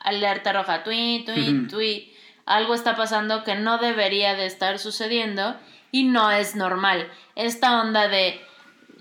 alerta 0.00 0.52
roja, 0.52 0.82
tui, 0.82 1.22
tui, 1.26 1.58
Ujú. 1.58 1.68
Algo 2.46 2.74
está 2.74 2.96
pasando 2.96 3.44
que 3.44 3.54
no 3.54 3.78
debería 3.78 4.34
de 4.34 4.46
estar 4.46 4.78
sucediendo 4.78 5.56
y 5.90 6.04
no 6.04 6.30
es 6.30 6.56
normal. 6.56 7.10
Esta 7.36 7.80
onda 7.80 8.08
de 8.08 8.40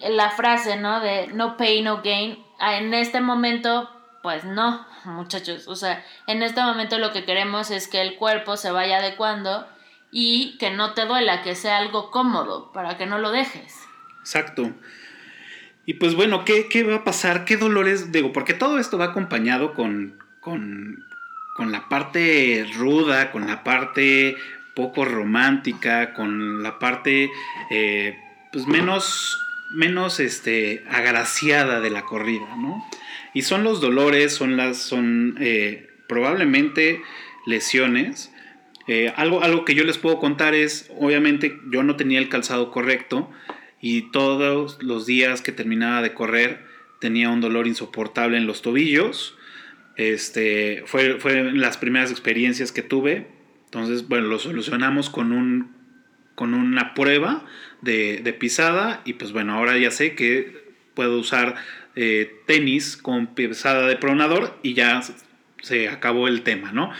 la 0.10 0.32
frase, 0.32 0.78
¿no? 0.78 1.00
De 1.00 1.28
no 1.28 1.58
pay, 1.58 1.82
no 1.82 2.02
gain, 2.02 2.38
ah, 2.60 2.78
en 2.78 2.94
este 2.94 3.22
momento, 3.22 3.90
pues 4.24 4.44
no, 4.44 4.86
muchachos, 5.06 5.68
o 5.68 5.76
sea, 5.76 6.04
en 6.28 6.44
este 6.44 6.62
momento 6.62 6.98
lo 6.98 7.12
que 7.12 7.26
queremos 7.26 7.72
es 7.72 7.88
que 7.88 8.02
el 8.02 8.16
cuerpo 8.16 8.58
se 8.58 8.72
vaya 8.72 8.98
adecuando 8.98 9.68
y 10.12 10.58
que 10.58 10.72
no 10.72 10.94
te 10.94 11.06
duela, 11.06 11.42
que 11.42 11.56
sea 11.56 11.78
algo 11.78 12.12
cómodo, 12.12 12.72
para 12.74 12.98
que 12.98 13.06
no 13.06 13.18
lo 13.18 13.32
dejes. 13.32 13.80
Exacto. 14.20 14.74
Y 15.86 15.96
pues 15.96 16.16
bueno, 16.16 16.46
¿qué, 16.46 16.68
qué 16.70 16.84
va 16.84 16.98
a 16.98 17.04
pasar? 17.04 17.46
¿Qué 17.46 17.58
dolores? 17.58 18.12
Digo, 18.12 18.32
porque 18.34 18.54
todo 18.54 18.78
esto 18.78 18.98
va 18.98 19.06
acompañado 19.06 19.74
con, 19.74 20.20
con, 20.40 21.06
con 21.62 21.72
la 21.72 21.90
parte 21.90 22.66
ruda, 22.76 23.30
con 23.30 23.46
la 23.46 23.64
parte 23.64 24.36
poco 24.74 25.06
romántica, 25.06 26.16
con 26.16 26.64
la 26.64 26.80
parte 26.80 27.30
eh, 27.70 28.18
pues 28.52 28.66
menos, 28.66 29.38
menos 29.76 30.20
este, 30.20 30.84
agraciada 30.90 31.80
de 31.80 31.92
la 31.92 32.02
corrida, 32.02 32.56
¿no? 32.56 32.84
Y 33.36 33.44
son 33.44 33.64
los 33.64 33.80
dolores, 33.80 34.34
son 34.34 34.58
las, 34.58 34.78
son 34.78 35.36
eh, 35.40 35.88
probablemente 36.08 37.04
lesiones. 37.46 38.34
Eh, 38.88 39.14
algo, 39.16 39.44
algo 39.44 39.64
que 39.64 39.76
yo 39.76 39.84
les 39.84 40.00
puedo 40.00 40.18
contar 40.18 40.56
es, 40.56 40.90
obviamente 40.98 41.60
yo 41.70 41.84
no 41.84 41.96
tenía 41.96 42.18
el 42.18 42.28
calzado 42.28 42.72
correcto 42.72 43.30
y 43.80 44.10
todos 44.10 44.82
los 44.82 45.06
días 45.06 45.44
que 45.44 45.52
terminaba 45.52 46.02
de 46.02 46.16
correr 46.16 46.66
tenía 47.00 47.30
un 47.30 47.40
dolor 47.40 47.68
insoportable 47.68 48.38
en 48.38 48.48
los 48.48 48.64
tobillos. 48.64 49.38
Este, 49.96 50.84
fue, 50.86 51.20
fue 51.20 51.52
las 51.54 51.78
primeras 51.78 52.12
experiencias 52.12 52.72
que 52.72 52.82
tuve. 52.82 53.28
Entonces, 53.66 54.08
bueno, 54.08 54.28
lo 54.28 54.40
solucionamos 54.40 55.10
con, 55.10 55.32
un, 55.32 55.72
con 56.36 56.54
una 56.54 56.94
prueba 56.94 57.46
de, 57.82 58.22
de 58.24 58.34
pisada 58.34 59.02
y 59.06 59.14
pues 59.14 59.32
bueno, 59.32 59.54
ahora 59.54 59.78
ya 59.78 59.92
sé 59.92 60.16
que 60.16 60.62
puedo 60.94 61.20
usar 61.20 61.56
eh, 61.96 62.36
tenis 62.46 62.96
con 62.98 63.28
pesada 63.36 63.88
de 63.88 63.98
pronador 63.98 64.58
y 64.64 64.74
ya 64.74 65.02
se 65.62 65.90
acabó 65.90 66.28
el 66.28 66.42
tema, 66.42 66.72
¿no? 66.72 66.92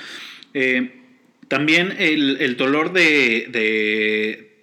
Eh, 0.54 1.02
también 1.48 1.96
el, 1.98 2.56
dolor 2.56 2.94
de, 2.94 3.48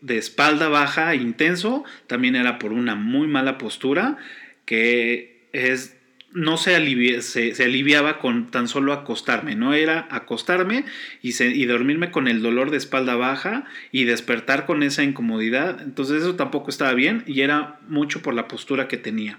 de, 0.00 0.18
espalda 0.18 0.68
baja 0.68 1.14
intenso 1.14 1.84
también 2.06 2.34
era 2.34 2.58
por 2.58 2.72
una 2.72 2.94
muy 2.94 3.26
mala 3.26 3.58
postura 3.58 4.16
que 4.64 5.48
es 5.52 5.97
no 6.32 6.58
se, 6.58 6.76
alivia, 6.76 7.22
se, 7.22 7.52
aliviaba 7.62 8.18
con 8.18 8.50
tan 8.50 8.68
solo 8.68 8.92
acostarme, 8.92 9.54
no 9.54 9.72
era 9.72 10.06
acostarme 10.10 10.84
y, 11.22 11.42
y, 11.42 11.64
dormirme 11.64 12.10
con 12.10 12.28
el 12.28 12.42
dolor 12.42 12.70
de 12.70 12.76
espalda 12.76 13.16
baja 13.16 13.64
y 13.92 14.04
despertar 14.04 14.66
con 14.66 14.82
esa 14.82 15.02
incomodidad. 15.02 15.80
Entonces 15.80 16.22
eso 16.22 16.36
tampoco 16.36 16.70
estaba 16.70 16.92
bien 16.92 17.24
y 17.26 17.40
era 17.40 17.78
mucho 17.88 18.20
por 18.20 18.34
la 18.34 18.46
postura 18.46 18.88
que 18.88 18.98
tenía. 18.98 19.38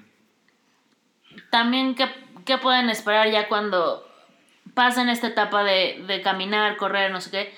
También, 1.52 1.96
¿qué, 1.96 2.06
qué 2.46 2.58
pueden 2.58 2.90
esperar 2.90 3.30
ya 3.30 3.48
cuando 3.48 4.08
pasen 4.74 5.10
esta 5.10 5.28
etapa 5.28 5.64
de, 5.64 6.04
de 6.08 6.22
caminar, 6.22 6.76
correr, 6.78 7.12
no 7.12 7.22
sé 7.22 7.30
qué? 7.30 7.54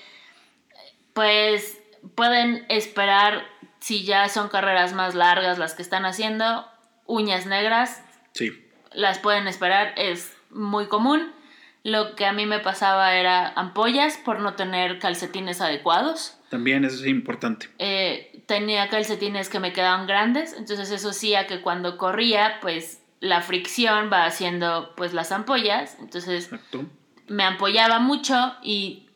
Pues 1.14 1.80
pueden 2.14 2.66
esperar, 2.68 3.46
si 3.80 4.04
ya 4.04 4.28
son 4.28 4.48
carreras 4.48 4.92
más 4.92 5.14
largas 5.14 5.58
las 5.58 5.74
que 5.74 5.82
están 5.82 6.04
haciendo, 6.04 6.66
uñas 7.06 7.46
negras. 7.46 8.04
Sí 8.34 8.61
las 8.94 9.18
pueden 9.18 9.48
esperar, 9.48 9.94
es 9.96 10.36
muy 10.50 10.86
común. 10.86 11.32
Lo 11.84 12.14
que 12.14 12.26
a 12.26 12.32
mí 12.32 12.46
me 12.46 12.60
pasaba 12.60 13.14
era 13.14 13.48
ampollas 13.48 14.16
por 14.18 14.40
no 14.40 14.54
tener 14.54 14.98
calcetines 14.98 15.60
adecuados. 15.60 16.38
También 16.48 16.84
eso 16.84 16.96
es 16.96 17.06
importante. 17.06 17.68
Eh, 17.78 18.42
tenía 18.46 18.88
calcetines 18.88 19.48
que 19.48 19.58
me 19.58 19.72
quedaban 19.72 20.06
grandes, 20.06 20.52
entonces 20.52 20.90
eso 20.90 21.10
hacía 21.10 21.46
que 21.46 21.60
cuando 21.60 21.98
corría, 21.98 22.58
pues 22.60 23.02
la 23.20 23.40
fricción 23.40 24.10
va 24.12 24.26
haciendo 24.26 24.94
pues 24.96 25.12
las 25.14 25.32
ampollas, 25.32 25.96
entonces 26.00 26.50
me 27.28 27.44
ampollaba 27.44 27.98
mucho 28.00 28.54
y 28.62 29.08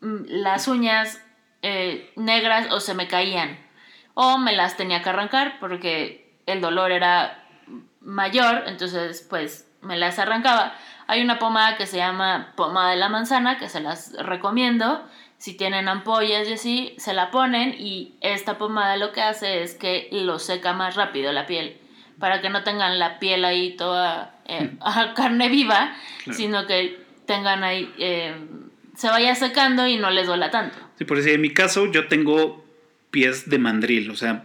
mm, 0.00 0.24
las 0.26 0.68
uñas 0.68 1.20
eh, 1.62 2.12
negras 2.16 2.72
o 2.72 2.80
se 2.80 2.94
me 2.94 3.08
caían 3.08 3.58
o 4.14 4.38
me 4.38 4.54
las 4.54 4.76
tenía 4.76 5.02
que 5.02 5.08
arrancar 5.10 5.58
porque 5.60 6.38
el 6.46 6.60
dolor 6.60 6.92
era 6.92 7.43
mayor, 8.04 8.64
entonces 8.66 9.26
pues 9.28 9.66
me 9.82 9.96
las 9.96 10.18
arrancaba. 10.18 10.74
Hay 11.06 11.22
una 11.22 11.38
pomada 11.38 11.76
que 11.76 11.86
se 11.86 11.98
llama 11.98 12.52
pomada 12.56 12.90
de 12.90 12.96
la 12.96 13.08
manzana, 13.08 13.58
que 13.58 13.68
se 13.68 13.80
las 13.80 14.12
recomiendo. 14.14 15.06
Si 15.38 15.54
tienen 15.54 15.88
ampollas 15.88 16.48
y 16.48 16.52
así, 16.54 16.94
se 16.96 17.12
la 17.12 17.30
ponen 17.30 17.74
y 17.78 18.14
esta 18.20 18.56
pomada 18.56 18.96
lo 18.96 19.12
que 19.12 19.20
hace 19.20 19.62
es 19.62 19.74
que 19.74 20.08
lo 20.12 20.38
seca 20.38 20.72
más 20.72 20.96
rápido 20.96 21.32
la 21.32 21.46
piel, 21.46 21.76
para 22.18 22.40
que 22.40 22.48
no 22.48 22.62
tengan 22.62 22.98
la 22.98 23.18
piel 23.18 23.44
ahí 23.44 23.76
toda 23.76 24.36
eh, 24.46 24.70
a 24.80 25.12
carne 25.14 25.48
viva, 25.48 25.94
sino 26.32 26.66
que 26.66 27.04
tengan 27.26 27.62
ahí, 27.64 27.92
eh, 27.98 28.34
se 28.96 29.08
vaya 29.08 29.34
secando 29.34 29.86
y 29.86 29.96
no 29.96 30.10
les 30.10 30.26
duela 30.26 30.50
tanto. 30.50 30.78
Sí, 30.96 31.04
por 31.04 31.18
decir, 31.18 31.34
en 31.34 31.40
mi 31.40 31.52
caso 31.52 31.90
yo 31.90 32.08
tengo 32.08 32.64
pies 33.10 33.50
de 33.50 33.58
mandril, 33.58 34.10
o 34.10 34.16
sea, 34.16 34.44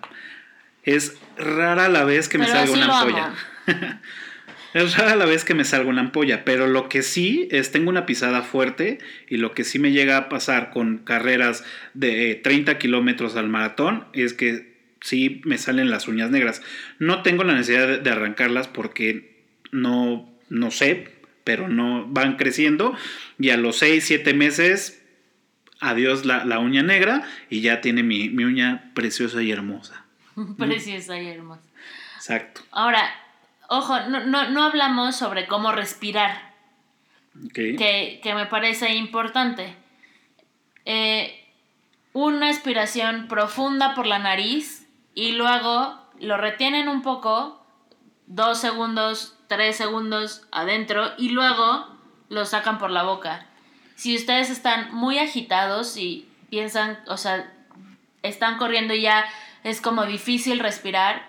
es 0.84 1.18
rara 1.38 1.88
la 1.88 2.04
vez 2.04 2.28
que 2.28 2.38
me 2.38 2.48
salga 2.48 2.72
una 2.72 3.00
ampolla. 3.00 3.34
es 4.74 4.98
rara 4.98 5.16
la 5.16 5.26
vez 5.26 5.46
que 5.46 5.54
me 5.54 5.66
salga 5.66 5.90
una 5.90 6.02
ampolla, 6.02 6.46
pero 6.46 6.68
lo 6.68 6.90
que 6.90 7.02
sí 7.02 7.48
es, 7.52 7.72
tengo 7.72 7.90
una 7.90 8.06
pisada 8.06 8.42
fuerte 8.42 9.00
y 9.28 9.38
lo 9.38 9.54
que 9.54 9.64
sí 9.64 9.80
me 9.80 9.92
llega 9.92 10.18
a 10.18 10.30
pasar 10.30 10.72
con 10.72 11.00
carreras 11.00 11.64
de 11.94 12.36
30 12.36 12.78
kilómetros 12.78 13.36
al 13.36 13.50
maratón 13.50 14.06
es 14.14 14.34
que 14.34 14.78
sí 15.02 15.42
me 15.46 15.58
salen 15.58 15.90
las 15.90 16.08
uñas 16.08 16.30
negras. 16.30 16.62
No 17.00 17.22
tengo 17.24 17.44
la 17.44 17.54
necesidad 17.54 18.00
de, 18.00 18.10
arrancarlas 18.10 18.68
porque 18.68 19.44
no, 19.72 20.30
no 20.50 20.72
sé, 20.72 21.10
pero 21.44 21.68
no 21.68 22.06
van 22.08 22.38
creciendo 22.38 22.96
y 23.40 23.50
a 23.50 23.58
los 23.58 23.78
6, 23.78 24.04
7 24.04 24.34
meses, 24.34 25.02
adiós 25.80 26.26
la, 26.26 26.60
uña 26.60 26.84
negra 26.84 27.24
y 27.50 27.62
ya 27.62 27.82
tiene 27.82 28.04
mi, 28.04 28.30
mi 28.30 28.44
uña 28.44 28.92
preciosa 28.94 29.42
y 29.42 29.52
hermosa. 29.52 30.06
preciosa 30.58 31.20
y 31.20 31.28
hermosa. 31.28 31.64
Exacto. 32.18 32.62
Ahora, 32.72 33.10
ojo, 33.70 34.00
no, 34.02 34.50
no, 34.50 34.64
hablamos 34.64 35.16
sobre 35.16 35.48
cómo 35.48 35.72
respirar. 35.72 36.54
Que, 37.54 38.20
me 38.36 38.48
parece 38.48 38.96
importante. 38.96 39.76
Eh, 40.86 41.48
una 42.14 42.50
expiración 42.50 43.28
profunda 43.28 43.94
por 43.96 44.06
la 44.06 44.20
nariz 44.20 44.88
y 45.14 45.34
luego 45.34 45.98
lo 46.20 46.38
retienen 46.38 46.90
un 46.90 47.02
poco, 47.02 47.64
dos 48.26 48.60
segundos, 48.60 49.38
tres 49.48 49.78
segundos 49.78 50.48
adentro 50.52 51.12
y 51.18 51.30
luego 51.30 51.88
lo 52.30 52.46
sacan 52.46 52.78
por 52.80 52.90
la 52.90 53.04
boca. 53.04 53.46
Si 53.96 54.16
ustedes 54.16 54.50
están 54.50 54.94
muy 54.94 55.20
agitados 55.20 55.96
y 55.98 56.28
piensan, 56.50 57.00
o 57.08 57.18
sea, 57.18 57.52
están 58.24 58.58
corriendo 58.58 58.94
y 58.94 59.04
ya 59.04 59.26
es 59.64 59.82
como 59.82 60.06
difícil 60.06 60.60
respirar, 60.60 61.29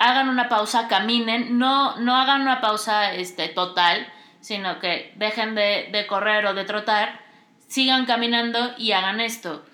hagan 0.00 0.30
una 0.30 0.48
pausa, 0.48 0.88
caminen, 0.88 1.58
no, 1.58 1.96
no 2.00 2.16
hagan 2.16 2.40
una 2.40 2.60
pausa 2.60 3.14
este, 3.14 3.48
total, 3.48 4.10
sino 4.40 4.80
que 4.80 5.12
dejen 5.16 5.54
de, 5.54 6.06
correr 6.08 6.46
o 6.46 6.54
de 6.54 6.64
trotar, 6.64 7.20
sigan 7.68 8.06
caminando 8.06 8.72
y 8.78 8.92
hagan 8.92 9.20
esto. 9.20 9.64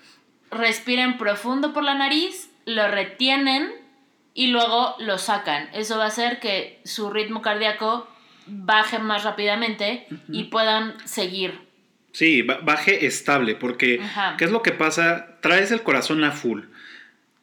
Respiren 0.51 1.17
profundo 1.17 1.73
por 1.73 1.83
la 1.83 1.95
nariz, 1.95 2.51
lo 2.65 2.89
retienen 2.89 3.71
y 4.33 4.47
luego 4.47 4.95
lo 4.99 5.17
sacan. 5.17 5.69
Eso 5.73 5.97
va 5.97 6.03
a 6.03 6.07
hacer 6.07 6.41
que 6.41 6.81
su 6.83 7.09
ritmo 7.09 7.41
cardíaco 7.41 8.07
baje 8.47 8.99
más 8.99 9.23
rápidamente 9.23 10.07
y 10.29 10.45
puedan 10.45 10.95
seguir. 11.07 11.61
Sí, 12.11 12.41
baje 12.41 13.05
estable, 13.05 13.55
porque 13.55 14.01
¿qué 14.37 14.43
es 14.43 14.51
lo 14.51 14.61
que 14.61 14.71
pasa? 14.73 15.39
Traes 15.41 15.71
el 15.71 15.83
corazón 15.83 16.23
a 16.25 16.31
full 16.31 16.63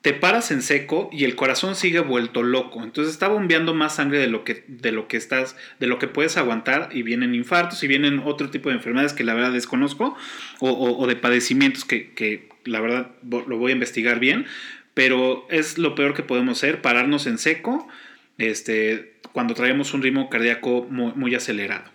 te 0.04 0.12
paras 0.12 0.50
en 0.50 0.60
seco 0.60 1.08
y 1.10 1.24
el 1.24 1.34
corazón 1.34 1.74
sigue 1.74 2.00
vuelto 2.00 2.42
loco. 2.42 2.82
Entonces 2.82 3.14
está 3.14 3.26
bombeando 3.26 3.72
más 3.72 3.94
sangre 3.94 4.18
de 4.18 4.26
lo 4.26 4.44
que, 4.44 4.62
de 4.68 4.92
lo 4.92 5.08
que 5.08 5.16
estás, 5.16 5.56
de 5.80 5.86
lo 5.86 5.98
que 5.98 6.08
puedes 6.08 6.36
aguantar 6.36 6.90
y 6.92 7.00
vienen 7.00 7.34
infartos 7.34 7.82
y 7.82 7.88
vienen 7.88 8.20
otro 8.22 8.50
tipo 8.50 8.68
de 8.68 8.74
enfermedades 8.74 9.14
que 9.14 9.24
la 9.24 9.32
verdad 9.32 9.52
desconozco 9.52 10.14
o, 10.60 11.06
de 11.06 11.16
padecimientos 11.16 11.86
que, 11.86 12.50
la 12.66 12.80
verdad 12.80 13.12
lo 13.22 13.56
voy 13.56 13.70
a 13.70 13.72
investigar 13.72 14.18
bien. 14.20 14.44
Pero 14.92 15.46
es 15.48 15.78
lo 15.78 15.94
peor 15.94 16.12
que 16.12 16.22
podemos 16.22 16.58
hacer, 16.58 16.82
pararnos 16.82 17.26
en 17.26 17.38
seco 17.38 17.88
este, 18.36 19.14
cuando 19.32 19.54
traemos 19.54 19.94
un 19.94 20.02
ritmo 20.02 20.28
cardíaco 20.28 20.86
muy 20.90 21.34
acelerado. 21.34 21.90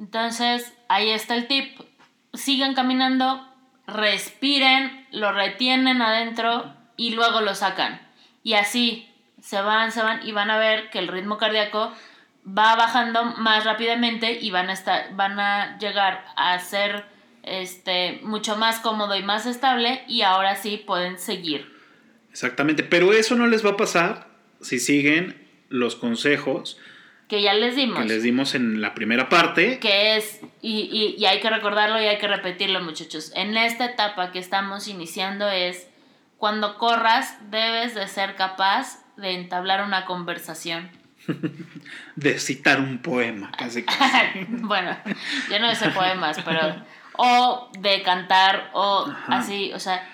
Entonces, 0.00 0.72
ahí 0.88 1.10
está 1.10 1.36
el 1.36 1.46
tip. 1.46 1.78
Sigan 2.34 2.74
caminando, 2.74 3.46
respiren, 3.86 5.06
lo 5.12 5.30
retienen 5.30 6.02
adentro 6.02 6.81
y 6.96 7.14
luego 7.14 7.40
lo 7.40 7.54
sacan. 7.54 8.00
Y 8.42 8.54
así 8.54 9.08
se 9.40 9.60
van, 9.60 9.92
se 9.92 10.02
van 10.02 10.26
y 10.26 10.32
van 10.32 10.50
a 10.50 10.58
ver 10.58 10.90
que 10.90 10.98
el 10.98 11.08
ritmo 11.08 11.38
cardíaco 11.38 11.92
va 12.46 12.76
bajando 12.76 13.24
más 13.24 13.64
rápidamente 13.64 14.38
y 14.40 14.50
van 14.50 14.68
a 14.68 14.72
estar 14.72 15.14
van 15.14 15.38
a 15.38 15.78
llegar 15.78 16.24
a 16.36 16.58
ser 16.58 17.04
este 17.42 18.20
mucho 18.22 18.56
más 18.56 18.80
cómodo 18.80 19.16
y 19.16 19.22
más 19.22 19.46
estable 19.46 20.02
y 20.08 20.22
ahora 20.22 20.56
sí 20.56 20.82
pueden 20.84 21.18
seguir. 21.18 21.70
Exactamente, 22.30 22.82
pero 22.82 23.12
eso 23.12 23.34
no 23.34 23.46
les 23.46 23.64
va 23.64 23.70
a 23.70 23.76
pasar 23.76 24.28
si 24.60 24.78
siguen 24.78 25.48
los 25.68 25.96
consejos 25.96 26.78
que 27.28 27.40
ya 27.40 27.54
les 27.54 27.76
dimos. 27.76 27.98
Que 27.98 28.04
les 28.08 28.22
dimos 28.22 28.54
en 28.54 28.82
la 28.82 28.92
primera 28.92 29.30
parte. 29.30 29.78
Que 29.78 30.16
es, 30.16 30.40
y, 30.60 31.16
y 31.16 31.24
hay 31.24 31.40
que 31.40 31.48
recordarlo 31.48 31.98
y 31.98 32.04
hay 32.04 32.18
que 32.18 32.28
repetirlo 32.28 32.82
muchachos, 32.82 33.32
en 33.34 33.56
esta 33.56 33.86
etapa 33.86 34.32
que 34.32 34.38
estamos 34.38 34.86
iniciando 34.86 35.48
es 35.48 35.88
cuando 36.42 36.76
corras, 36.76 37.38
debes 37.52 37.94
de 37.94 38.08
ser 38.08 38.34
capaz 38.34 38.98
de 39.16 39.30
entablar 39.30 39.84
una 39.84 40.06
conversación. 40.06 40.90
de 42.16 42.40
citar 42.40 42.80
un 42.80 42.98
poema, 43.00 43.52
casi. 43.56 43.86
bueno, 44.48 44.96
yo 45.48 45.60
no 45.60 45.72
sé 45.76 45.90
poemas, 45.90 46.38
pero... 46.44 46.84
O 47.16 47.70
de 47.78 48.02
cantar, 48.02 48.70
o 48.72 49.06
así, 49.28 49.72
o 49.72 49.78
sea, 49.78 50.04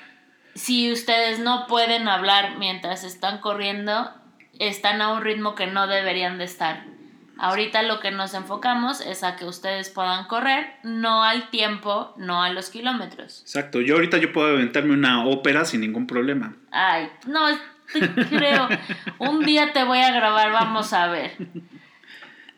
si 0.54 0.92
ustedes 0.92 1.38
no 1.38 1.66
pueden 1.66 2.06
hablar 2.08 2.58
mientras 2.58 3.04
están 3.04 3.38
corriendo, 3.38 4.12
están 4.58 5.00
a 5.00 5.14
un 5.14 5.22
ritmo 5.22 5.54
que 5.54 5.66
no 5.66 5.86
deberían 5.86 6.36
de 6.36 6.44
estar. 6.44 6.84
Ahorita 7.38 7.84
lo 7.84 8.00
que 8.00 8.10
nos 8.10 8.34
enfocamos 8.34 9.00
es 9.00 9.22
a 9.22 9.36
que 9.36 9.44
ustedes 9.44 9.90
puedan 9.90 10.26
correr, 10.26 10.66
no 10.82 11.22
al 11.22 11.50
tiempo, 11.50 12.12
no 12.16 12.42
a 12.42 12.50
los 12.50 12.68
kilómetros. 12.70 13.42
Exacto, 13.42 13.80
yo 13.80 13.94
ahorita 13.94 14.18
yo 14.18 14.32
puedo 14.32 14.48
aventarme 14.48 14.92
una 14.92 15.24
ópera 15.24 15.64
sin 15.64 15.80
ningún 15.80 16.08
problema. 16.08 16.56
Ay, 16.72 17.08
no, 17.28 17.46
creo, 18.28 18.68
un 19.18 19.44
día 19.44 19.72
te 19.72 19.84
voy 19.84 19.98
a 19.98 20.10
grabar, 20.10 20.50
vamos 20.50 20.92
a 20.92 21.06
ver. 21.08 21.36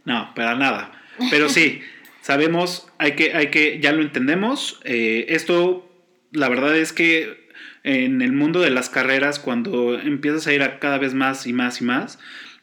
No, 0.07 0.33
para 0.35 0.55
nada. 0.55 0.93
Pero 1.31 1.51
sí, 1.51 1.83
sabemos, 2.23 2.89
hay 2.97 3.13
que, 3.13 3.35
hay 3.35 3.51
que, 3.51 3.81
ya 3.81 3.93
lo 3.93 4.01
entendemos. 4.01 4.81
Eh, 4.85 5.27
esto, 5.29 5.89
la 6.33 6.49
verdad 6.49 6.75
es 6.75 6.95
que 6.95 7.51
en 7.83 8.23
el 8.23 8.33
mundo 8.33 8.61
de 8.61 8.71
las 8.71 8.89
carreras, 8.89 9.39
cuando 9.39 9.99
empiezas 9.99 10.47
a 10.47 10.53
ir 10.53 10.63
a 10.63 10.79
cada 10.79 10.99
vez 10.99 11.15
más 11.15 11.47
y 11.47 11.53
más 11.53 11.81
y 11.81 11.85
más, 11.85 12.19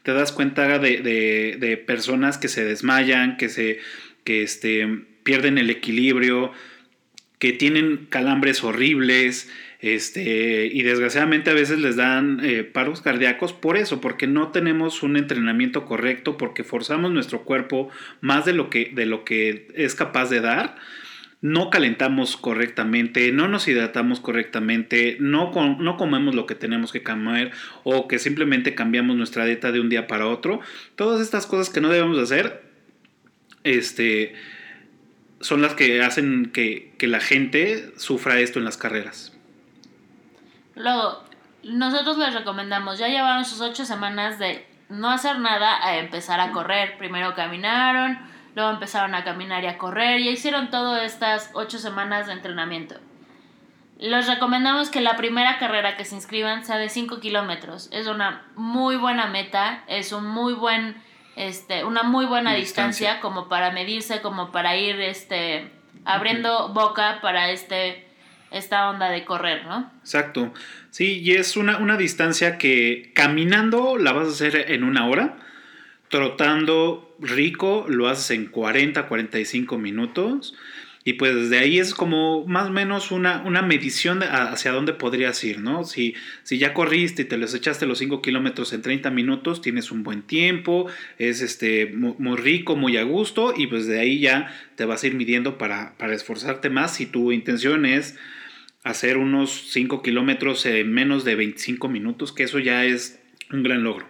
te 0.07 0.13
das 0.13 0.31
cuenta 0.31 0.79
de, 0.79 1.01
de, 1.59 1.77
personas 1.77 2.37
que 2.37 2.47
se 2.47 2.63
desmayan, 2.63 3.35
que 3.35 3.49
se 3.49 3.79
que 4.23 4.41
este, 4.41 4.87
pierden 5.23 5.57
el 5.57 5.69
equilibrio, 5.69 6.53
que 7.39 7.51
tienen 7.51 8.07
calambres 8.09 8.63
horribles, 8.63 9.51
este, 9.81 10.67
y 10.67 10.81
desgraciadamente 10.83 11.49
a 11.49 11.55
veces 11.55 11.79
les 11.79 11.97
dan 11.97 12.39
eh, 12.41 12.63
paros 12.63 13.01
cardíacos 13.01 13.51
por 13.51 13.75
eso, 13.75 13.99
porque 13.99 14.27
no 14.27 14.53
tenemos 14.53 15.03
un 15.03 15.17
entrenamiento 15.17 15.83
correcto, 15.83 16.37
porque 16.37 16.63
forzamos 16.63 17.11
nuestro 17.11 17.43
cuerpo 17.43 17.89
más 18.21 18.45
de 18.45 18.53
lo 18.53 18.69
que, 18.69 18.93
de 18.95 19.07
lo 19.07 19.25
que 19.25 19.67
es 19.75 19.93
capaz 19.93 20.29
de 20.29 20.39
dar. 20.39 20.77
No 21.39 21.69
calentamos 21.69 22.35
correctamente, 22.35 23.31
no 23.31 23.47
nos 23.47 23.67
hidratamos 23.67 24.19
correctamente, 24.19 25.17
no, 25.19 25.51
no 25.79 25.97
comemos 25.97 26.33
lo 26.33 26.47
que 26.47 26.55
tenemos 26.55 26.91
que 26.91 27.03
comer 27.03 27.51
o 27.83 28.07
que 28.07 28.17
simplemente 28.17 28.73
cambiamos 28.73 29.15
nuestra 29.15 29.45
dieta 29.45 29.71
de 29.71 29.79
un 29.79 29.89
día 29.89 30.07
para 30.07 30.27
otro. 30.27 30.59
Todas 30.95 31.21
estas 31.21 31.45
cosas 31.45 31.69
que 31.69 31.79
no 31.79 31.89
debemos 31.89 32.17
hacer, 32.17 32.63
este, 33.63 34.33
son 35.39 35.61
las 35.61 35.75
que 35.75 36.01
hacen 36.03 36.51
que, 36.51 36.93
que 36.97 37.07
la 37.07 37.19
gente 37.19 37.93
sufra 37.97 38.39
esto 38.39 38.57
en 38.59 38.65
las 38.65 38.77
carreras. 38.77 39.33
Luego, 40.75 41.23
nosotros 41.63 42.17
les 42.17 42.33
recomendamos, 42.33 42.97
ya 42.97 43.07
llevaron 43.07 43.45
sus 43.45 43.61
ocho 43.61 43.85
semanas 43.85 44.39
de 44.39 44.65
no 44.89 45.09
hacer 45.09 45.39
nada 45.39 45.85
a 45.85 45.97
empezar 45.99 46.39
a 46.39 46.51
correr. 46.51 46.97
Primero 46.97 47.33
caminaron, 47.35 48.17
luego 48.57 48.71
empezaron 48.71 49.13
a 49.13 49.23
caminar 49.23 49.63
y 49.63 49.67
a 49.67 49.77
correr, 49.77 50.19
y 50.19 50.29
hicieron 50.29 50.71
todas 50.71 51.03
estas 51.03 51.51
ocho 51.53 51.77
semanas 51.77 52.25
de 52.25 52.33
entrenamiento. 52.33 52.95
Les 53.99 54.25
recomendamos 54.25 54.89
que 54.89 54.99
la 54.99 55.15
primera 55.15 55.59
carrera 55.59 55.95
que 55.95 56.05
se 56.05 56.15
inscriban 56.15 56.65
sea 56.65 56.77
de 56.77 56.89
5 56.89 57.19
kilómetros. 57.19 57.87
Es 57.91 58.07
una 58.07 58.47
muy 58.55 58.95
buena 58.95 59.27
meta, 59.27 59.83
es 59.87 60.11
un 60.11 60.25
muy 60.25 60.55
buen, 60.55 60.95
este, 61.35 61.83
una 61.83 62.01
muy 62.01 62.25
buena 62.25 62.55
distancia. 62.55 63.09
Distancia. 63.09 63.21
como 63.21 63.47
para 63.47 63.69
medirse, 63.69 64.21
como 64.21 64.51
para 64.51 64.75
ir 64.75 64.99
este, 65.01 65.71
abriendo 66.03 66.69
boca 66.69 67.19
para 67.21 67.51
este, 67.51 68.07
esta 68.49 68.89
onda 68.89 69.09
de 69.09 69.23
correr, 69.23 69.65
¿no? 69.65 69.91
Exacto. 69.99 70.51
Sí, 70.89 71.19
y 71.19 71.33
es 71.33 71.57
una, 71.57 71.77
una 71.77 71.95
distancia 71.95 72.57
que 72.57 73.11
caminando 73.13 73.97
la 73.97 74.13
vas 74.13 74.27
a 74.27 74.31
hacer 74.31 74.71
en 74.71 74.83
una 74.83 75.05
hora, 75.05 75.37
trotando 76.09 77.06
rico 77.19 77.85
lo 77.87 78.07
haces 78.07 78.31
en 78.31 78.47
40, 78.47 79.07
45 79.07 79.77
minutos. 79.77 80.53
Y 81.07 81.13
pues 81.13 81.33
desde 81.33 81.59
ahí 81.59 81.79
es 81.79 81.93
como 81.93 82.45
más 82.47 82.67
o 82.67 82.71
menos 82.71 83.11
una, 83.11 83.41
una 83.45 83.61
medición 83.61 84.23
hacia 84.23 84.73
dónde 84.73 84.91
podrías 84.91 85.41
ir, 85.41 85.61
¿no? 85.61 85.85
Si, 85.85 86.15
si 86.43 86.57
ya 86.57 86.73
corriste 86.73 87.21
y 87.21 87.25
te 87.25 87.37
los 87.37 87.53
echaste 87.53 87.85
los 87.85 87.99
5 87.99 88.21
kilómetros 88.21 88.73
en 88.73 88.81
30 88.81 89.09
minutos, 89.11 89.61
tienes 89.61 89.89
un 89.89 90.03
buen 90.03 90.21
tiempo, 90.23 90.87
es 91.17 91.41
este, 91.41 91.85
muy, 91.85 92.35
rico, 92.35 92.75
muy 92.75 92.97
a 92.97 93.03
gusto, 93.03 93.53
y 93.55 93.67
pues 93.67 93.87
de 93.87 94.01
ahí 94.01 94.19
ya 94.19 94.53
te 94.75 94.83
vas 94.83 95.01
a 95.01 95.07
ir 95.07 95.15
midiendo 95.15 95.57
para, 95.57 95.97
para 95.97 96.13
esforzarte 96.13 96.69
más 96.69 96.95
si 96.95 97.05
tu 97.05 97.31
intención 97.31 97.85
es 97.85 98.19
hacer 98.83 99.17
unos 99.17 99.71
5 99.71 100.01
kilómetros 100.01 100.65
en 100.65 100.91
menos 100.91 101.23
de 101.23 101.35
25 101.35 101.87
minutos, 101.87 102.33
que 102.33 102.43
eso 102.43 102.59
ya 102.59 102.83
es 102.83 103.17
un 103.49 103.63
gran 103.63 103.81
logro. 103.81 104.09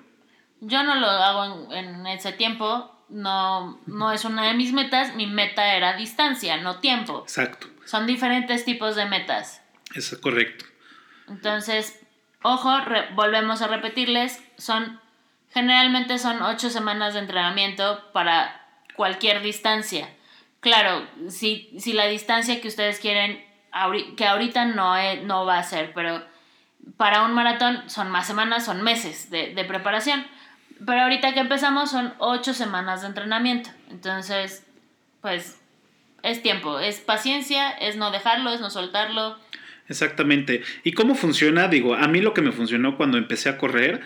Yo 0.62 0.82
no 0.82 0.96
lo 0.96 1.06
hago 1.06 1.72
en 1.76 2.08
ese 2.08 2.32
tiempo, 2.32 2.97
no, 3.10 3.80
no 3.86 4.12
es 4.12 4.26
una 4.26 4.44
de 4.48 4.54
mis 4.54 4.74
metas, 4.74 5.16
mi 5.16 5.28
meta 5.28 5.74
era 5.76 5.96
distancia, 5.96 6.58
no 6.58 6.80
tiempo. 6.80 7.22
Exacto, 7.24 7.68
Son 7.86 8.06
diferentes 8.08 8.66
tipos 8.66 8.96
de 8.96 9.06
metas. 9.06 9.62
eso 9.96 10.16
es 10.16 10.22
correcto. 10.22 10.66
Entonces, 11.28 12.00
ojo, 12.42 12.72
volvemos 13.14 13.62
a 13.62 13.68
repetirles, 13.68 14.42
son 14.58 15.00
generalmente 15.54 16.20
son 16.20 16.42
ocho 16.42 16.70
semanas 16.70 17.14
de 17.14 17.22
entrenamiento 17.22 18.04
para 18.14 18.66
cualquier 18.96 19.42
distancia. 19.42 20.10
Claro, 20.60 21.08
si, 21.30 21.70
si 21.80 21.94
la 21.94 22.06
distancia 22.08 22.60
que 22.62 22.68
ustedes 22.68 23.00
quieren, 23.00 23.44
que 24.18 24.26
ahorita 24.28 24.66
no, 24.66 24.96
es- 24.98 25.24
no 25.24 25.46
va 25.46 25.60
a 25.60 25.64
ser, 25.64 25.94
pero 25.94 26.24
para 26.98 27.24
un 27.24 27.34
maratón 27.34 27.90
son 27.90 28.10
más 28.10 28.26
semanas, 28.28 28.66
son 28.66 28.82
meses 28.82 29.30
de, 29.30 29.54
de 29.54 29.66
preparación. 29.66 30.26
Pero 30.86 31.02
ahorita 31.02 31.34
que 31.34 31.40
empezamos 31.40 31.92
son 31.92 32.14
ocho 32.20 32.54
semanas 32.54 33.02
de 33.02 33.08
entrenamiento. 33.08 33.70
Entonces, 33.90 34.64
pues 35.22 35.60
es 36.24 36.42
tiempo, 36.42 36.80
es 36.80 37.00
paciencia, 37.00 37.72
es 37.72 37.96
no 37.96 38.12
dejarlo, 38.12 38.52
es 38.52 38.60
no 38.60 38.70
soltarlo. 38.70 39.38
Exactamente. 39.90 40.62
¿Y 40.84 40.92
cómo 40.92 41.16
funciona? 41.16 41.68
Digo, 41.68 41.96
a 41.96 42.08
mí 42.08 42.22
lo 42.22 42.34
que 42.34 42.42
me 42.42 42.52
funcionó 42.52 42.98
cuando 42.98 43.18
empecé 43.18 43.50
a 43.50 43.58
correr 43.58 44.02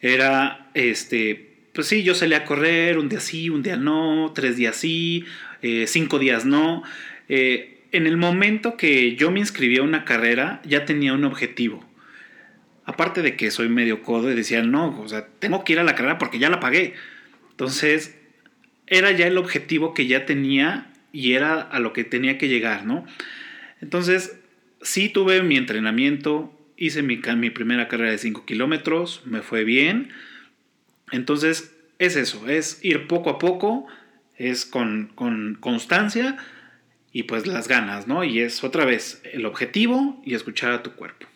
era, 0.00 0.70
este, 0.74 1.50
pues 1.74 1.86
sí, 1.86 2.02
yo 2.02 2.14
salía 2.14 2.38
a 2.38 2.44
correr 2.44 2.98
un 2.98 3.08
día 3.08 3.20
sí, 3.20 3.50
un 3.50 3.62
día 3.62 3.76
no, 3.76 4.32
tres 4.34 4.56
días 4.56 4.76
sí, 4.76 5.26
eh, 5.62 5.86
cinco 5.86 6.18
días 6.18 6.44
no. 6.44 6.82
Eh, 7.28 7.82
en 7.92 8.06
el 8.06 8.16
momento 8.16 8.76
que 8.76 9.16
yo 9.16 9.30
me 9.30 9.40
inscribí 9.40 9.78
a 9.78 9.82
una 9.82 10.04
carrera, 10.04 10.62
ya 10.64 10.84
tenía 10.84 11.12
un 11.12 11.24
objetivo. 11.24 11.84
Aparte 12.90 13.22
de 13.22 13.36
que 13.36 13.52
soy 13.52 13.68
medio 13.68 14.02
codo 14.02 14.32
y 14.32 14.34
decía, 14.34 14.64
no, 14.64 15.00
o 15.00 15.06
sea, 15.06 15.28
tengo 15.38 15.62
que 15.62 15.74
ir 15.74 15.78
a 15.78 15.84
la 15.84 15.94
carrera 15.94 16.18
porque 16.18 16.40
ya 16.40 16.50
la 16.50 16.58
pagué. 16.58 16.94
Entonces, 17.52 18.18
era 18.88 19.12
ya 19.12 19.28
el 19.28 19.38
objetivo 19.38 19.94
que 19.94 20.08
ya 20.08 20.26
tenía 20.26 20.92
y 21.12 21.34
era 21.34 21.60
a 21.60 21.78
lo 21.78 21.92
que 21.92 22.02
tenía 22.02 22.36
que 22.36 22.48
llegar, 22.48 22.84
¿no? 22.84 23.06
Entonces, 23.80 24.40
sí 24.82 25.08
tuve 25.08 25.40
mi 25.44 25.56
entrenamiento, 25.56 26.52
hice 26.76 27.04
mi, 27.04 27.16
primera 27.16 27.86
carrera 27.86 28.10
de 28.10 28.18
5 28.18 28.44
kilómetros, 28.44 29.22
me 29.24 29.40
fue 29.40 29.62
bien. 29.62 30.10
Entonces, 31.12 31.72
es 32.00 32.16
eso, 32.16 32.48
es 32.48 32.80
ir 32.82 33.06
poco 33.06 33.30
a 33.30 33.38
poco, 33.38 33.86
es 34.36 34.64
con, 34.64 35.12
con 35.14 35.58
constancia 35.60 36.38
y 37.12 37.22
pues 37.22 37.46
las 37.46 37.68
ganas, 37.68 38.08
¿no? 38.08 38.24
Y 38.24 38.40
es 38.40 38.64
otra 38.64 38.84
vez 38.84 39.22
el 39.32 39.46
objetivo 39.46 40.20
y 40.24 40.34
escuchar 40.34 40.72
a 40.72 40.82
tu 40.82 40.96
cuerpo. 40.96 41.29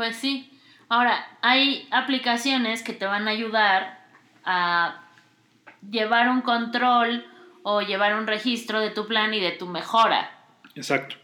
Pues 0.00 0.16
sí. 0.16 0.50
Ahora, 0.88 1.26
hay 1.42 1.86
aplicaciones 1.90 2.82
que 2.82 2.94
te 2.94 3.04
van 3.04 3.28
a 3.28 3.32
ayudar 3.32 3.98
a 4.46 5.02
llevar 5.90 6.30
un 6.30 6.40
control 6.40 7.26
o 7.64 7.82
llevar 7.82 8.14
un 8.14 8.26
registro 8.26 8.80
de 8.80 8.88
tu 8.88 9.06
plan 9.06 9.34
y 9.34 9.40
de 9.40 9.50
tu 9.52 9.66
mejora. 9.66 10.30
Exacto. 10.74 11.16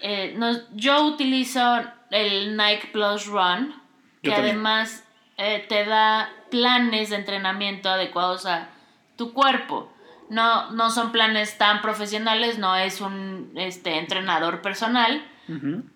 Eh, 0.00 0.34
nos- 0.36 0.64
yo 0.72 1.04
utilizo 1.04 1.82
el 2.10 2.56
Nike 2.56 2.88
Plus 2.92 3.26
Run, 3.26 3.80
que 4.24 4.30
además 4.34 5.04
eh, 5.36 5.64
te 5.68 5.84
da 5.84 6.28
planes 6.50 7.10
de 7.10 7.16
entrenamiento 7.16 7.90
adecuados 7.90 8.44
a 8.44 8.70
tu 9.16 9.32
cuerpo. 9.32 9.94
No, 10.30 10.70
no 10.70 10.90
son 10.90 11.12
planes 11.12 11.58
tan 11.58 11.82
profesionales, 11.82 12.58
no 12.58 12.76
es 12.76 13.00
un 13.00 13.52
este, 13.56 13.98
entrenador 13.98 14.62
personal, 14.62 15.22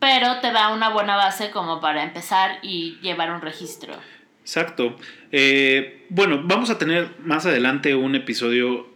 pero 0.01 0.41
te 0.41 0.51
da 0.51 0.75
una 0.75 0.89
buena 0.89 1.15
base 1.15 1.51
como 1.51 1.81
para 1.81 2.03
empezar 2.03 2.59
y 2.63 2.99
llevar 3.01 3.33
un 3.33 3.41
registro. 3.41 3.95
Exacto. 4.41 4.97
Eh, 5.31 6.05
bueno, 6.11 6.43
vamos 6.45 6.71
a 6.71 6.79
tener 6.79 7.11
más 7.21 7.47
adelante 7.47 7.95
un 7.95 8.17
episodio 8.17 8.93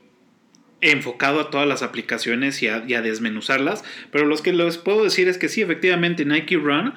enfocado 0.81 1.41
a 1.41 1.51
todas 1.51 1.67
las 1.67 1.83
aplicaciones 1.83 2.63
y 2.63 2.69
a, 2.69 2.85
y 2.87 2.95
a 2.95 3.03
desmenuzarlas, 3.03 3.85
pero 4.11 4.27
lo 4.27 4.37
que 4.37 4.53
les 4.53 4.79
puedo 4.79 5.05
decir 5.05 5.29
es 5.29 5.39
que 5.39 5.49
sí, 5.49 5.63
efectivamente 5.63 6.25
Nike 6.25 6.57
Run 6.57 6.95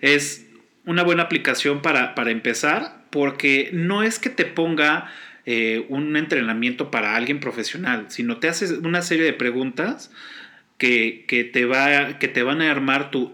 es 0.00 0.46
una 0.84 1.02
buena 1.02 1.24
aplicación 1.24 1.82
para, 1.82 2.14
para 2.14 2.30
empezar, 2.30 3.04
porque 3.10 3.70
no 3.72 4.02
es 4.02 4.18
que 4.18 4.30
te 4.30 4.44
ponga 4.44 5.10
eh, 5.46 5.86
un 5.88 6.16
entrenamiento 6.16 6.90
para 6.90 7.16
alguien 7.16 7.40
profesional, 7.40 8.06
sino 8.08 8.38
te 8.38 8.48
haces 8.48 8.70
una 8.72 9.02
serie 9.02 9.24
de 9.24 9.32
preguntas 9.32 10.10
que, 10.78 11.24
que 11.28 11.44
te, 11.44 11.64
va, 11.66 12.18
que 12.18 12.28
te 12.28 12.42
van 12.42 12.60
a 12.62 12.70
armar 12.70 13.10
tu, 13.10 13.28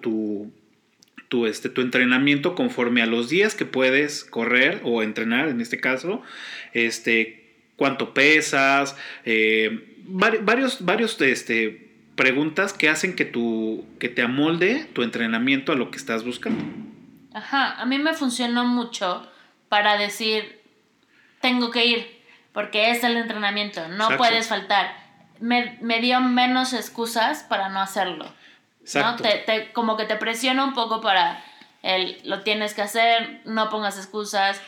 tu, 1.29 1.47
este, 1.47 1.69
tu 1.69 1.81
entrenamiento 1.81 2.55
conforme 2.55 3.03
a 3.03 3.07
los 3.07 3.29
días 3.29 3.55
que 3.55 3.65
puedes 3.65 4.25
correr 4.25 4.81
o 4.83 5.03
entrenar, 5.03 5.49
en 5.49 5.61
este 5.61 5.79
caso, 5.79 6.23
este, 6.73 7.55
cuánto 7.77 8.13
pesas, 8.13 8.97
eh, 9.25 9.97
vari- 10.07 10.41
varios, 10.45 10.85
varios 10.85 11.21
este, 11.21 11.89
preguntas 12.17 12.73
que 12.73 12.89
hacen 12.89 13.15
que, 13.15 13.25
tu, 13.25 13.87
que 13.99 14.09
te 14.09 14.23
amolde 14.23 14.87
tu 14.93 15.03
entrenamiento 15.03 15.73
a 15.73 15.77
lo 15.77 15.91
que 15.91 15.97
estás 15.97 16.25
buscando. 16.25 16.63
Ajá, 17.33 17.81
a 17.81 17.87
mí 17.87 17.99
me 17.99 18.13
funcionó 18.13 18.65
mucho 18.67 19.27
para 19.69 19.97
decir, 19.97 20.60
tengo 21.41 21.71
que 21.71 21.85
ir, 21.87 22.25
porque 22.53 22.91
es 22.91 23.03
el 23.05 23.17
entrenamiento, 23.17 23.87
no 23.89 23.95
Exacto. 24.05 24.17
puedes 24.19 24.49
faltar. 24.49 24.95
Me, 25.41 25.79
me 25.81 26.01
dio 26.01 26.21
menos 26.21 26.73
excusas 26.73 27.43
para 27.45 27.69
no 27.71 27.81
hacerlo. 27.81 28.25
¿no? 28.25 28.35
Exacto. 28.83 29.23
Te, 29.23 29.39
te- 29.39 29.73
como 29.73 29.97
que 29.97 30.05
te 30.05 30.17
presiona 30.17 30.65
un 30.65 30.75
poco 30.75 31.01
para 31.01 31.43
el, 31.83 32.21
lo 32.25 32.43
tienes 32.43 32.75
que 32.75 32.83
hacer, 32.83 33.41
no 33.45 33.69
pongas 33.71 33.97
excusas, 33.97 34.61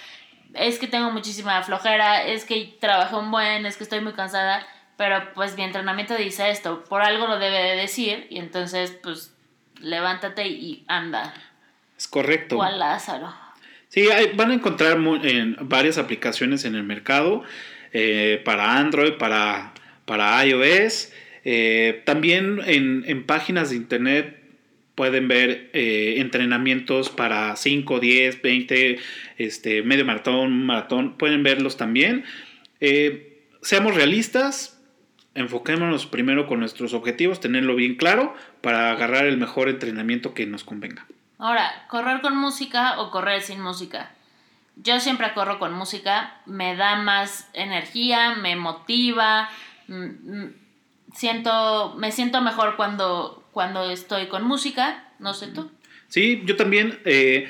es 0.55 0.79
que 0.79 0.87
tengo 0.87 1.11
muchísima 1.11 1.63
flojera, 1.63 2.23
es 2.25 2.45
que 2.45 2.77
trabajé 2.81 3.17
un 3.17 3.31
buen, 3.31 3.67
es 3.67 3.77
que 3.77 3.85
estoy 3.85 4.01
muy 4.01 4.13
cansada, 4.13 4.67
pero 4.97 5.33
pues 5.35 5.57
mi 5.57 5.63
entrenamiento 5.65 6.15
dice 6.15 6.51
esto, 6.51 6.85
por 6.85 7.03
algo 7.03 7.27
lo 7.27 7.39
debe 7.39 7.59
de 7.63 7.77
decir, 7.77 8.27
y 8.31 8.39
entonces 8.39 8.93
pues 9.03 9.35
levántate 9.81 10.47
y 10.47 10.85
anda, 10.89 11.35
Es 11.99 12.07
correcto. 12.09 12.57
o 12.59 12.63
a 12.63 12.71
Lázaro. 12.71 13.35
Sí, 13.93 14.09
van 14.37 14.51
a 14.51 14.55
encontrar 14.55 14.99
en 15.23 15.55
varias 15.61 15.99
aplicaciones 15.99 16.65
en 16.65 16.77
el 16.77 16.83
mercado 16.83 17.43
eh, 17.93 18.41
para 18.43 18.79
Android, 18.79 19.19
para, 19.19 19.75
para 20.07 20.47
iOS. 20.47 21.13
Eh, 21.45 22.01
también 22.07 22.61
en, 22.65 23.25
páginas 23.25 23.69
de 23.69 23.77
internet 23.77 24.39
pueden 24.95 25.29
ver 25.29 25.69
eh, 25.75 26.15
entrenamientos 26.17 27.11
para 27.11 27.55
5, 27.55 28.01
10, 28.01 28.41
20, 28.41 28.99
este, 29.37 29.83
medio 29.83 30.07
maratón, 30.07 30.65
maratón. 30.65 31.19
Pueden 31.19 31.43
verlos 31.43 31.77
también. 31.77 32.25
seamos 33.61 33.95
realistas, 33.95 34.81
enfoquémonos 35.35 36.07
primero 36.07 36.47
con 36.47 36.61
nuestros 36.61 36.95
objetivos, 36.95 37.41
tenerlo 37.41 37.77
bien 37.77 37.97
claro 37.97 38.35
para 38.63 38.91
agarrar 38.91 39.27
el 39.27 39.37
mejor 39.37 39.69
entrenamiento 39.69 40.33
que 40.33 40.47
nos 40.47 40.65
convenga. 40.65 41.07
Ahora, 41.43 41.87
correr 41.89 42.21
con 42.21 42.37
música 42.37 43.01
o 43.01 43.11
correr 43.11 43.43
sin 43.43 43.61
música. 43.61 44.13
Yo 44.77 45.01
siempre 45.01 45.35
corro 45.35 45.59
con 45.59 45.73
música, 45.73 46.41
me 46.47 46.77
da 46.77 46.95
más 46.95 47.51
energía, 47.53 48.37
me 48.37 48.55
motiva, 48.55 49.51
mm, 49.89 50.05
mm, 50.05 50.55
siento, 51.13 51.97
me 51.99 52.13
siento 52.13 52.41
mejor 52.43 52.77
cuando, 52.77 53.45
cuando 53.51 53.91
estoy 53.91 54.29
con 54.29 54.45
música, 54.45 55.03
no 55.19 55.35
sé 55.35 55.49
tú. 55.49 55.69
Sí, 56.07 56.43
yo 56.45 56.55
también. 56.55 57.01
Eh, 57.05 57.49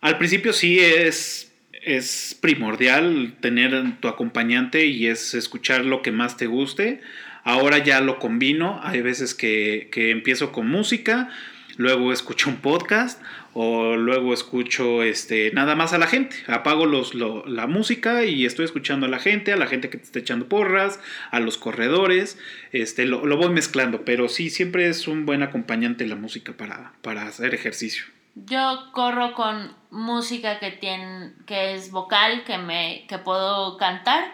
al 0.00 0.18
principio 0.18 0.52
sí 0.52 0.78
es, 0.78 1.52
es 1.72 2.38
primordial 2.40 3.38
tener 3.40 3.98
tu 3.98 4.06
acompañante 4.06 4.86
y 4.86 5.08
es 5.08 5.34
escuchar 5.34 5.84
lo 5.84 6.00
que 6.00 6.12
más 6.12 6.36
te 6.36 6.46
guste. 6.46 7.00
Ahora 7.42 7.78
ya 7.78 8.00
lo 8.00 8.20
combino, 8.20 8.78
hay 8.84 9.00
veces 9.00 9.34
que, 9.34 9.88
que 9.90 10.12
empiezo 10.12 10.52
con 10.52 10.68
música, 10.68 11.28
luego 11.76 12.12
escucho 12.12 12.50
un 12.50 12.56
podcast 12.56 13.20
o 13.52 13.96
luego 13.96 14.34
escucho 14.34 15.02
este 15.02 15.50
nada 15.52 15.74
más 15.74 15.92
a 15.92 15.98
la 15.98 16.06
gente. 16.06 16.36
Apago 16.46 16.84
los, 16.86 17.14
la 17.14 17.66
música 17.66 18.24
y 18.24 18.44
estoy 18.44 18.66
escuchando 18.66 19.06
a 19.06 19.08
la 19.08 19.18
gente, 19.18 19.52
a 19.52 19.56
la 19.56 19.66
gente 19.66 19.88
que 19.88 19.98
te 19.98 20.04
está 20.04 20.18
echando 20.18 20.48
porras, 20.48 21.00
a 21.30 21.40
los 21.40 21.56
corredores, 21.56 22.38
este, 22.72 23.06
lo, 23.06 23.20
voy 23.36 23.48
mezclando, 23.48 24.04
pero 24.04 24.28
sí, 24.28 24.50
siempre 24.50 24.88
es 24.88 25.08
un 25.08 25.24
buen 25.24 25.42
acompañante 25.42 26.06
la 26.06 26.16
música 26.16 26.52
para, 26.52 26.92
para 27.02 27.26
hacer 27.26 27.54
ejercicio. 27.54 28.04
Yo 28.34 28.90
corro 28.92 29.32
con 29.32 29.74
música 29.90 30.58
que 30.58 30.72
tiene, 30.72 31.32
que 31.46 31.74
es 31.74 31.90
vocal, 31.90 32.44
que 32.44 32.58
me, 32.58 33.06
que 33.08 33.16
puedo 33.16 33.78
cantar. 33.78 34.24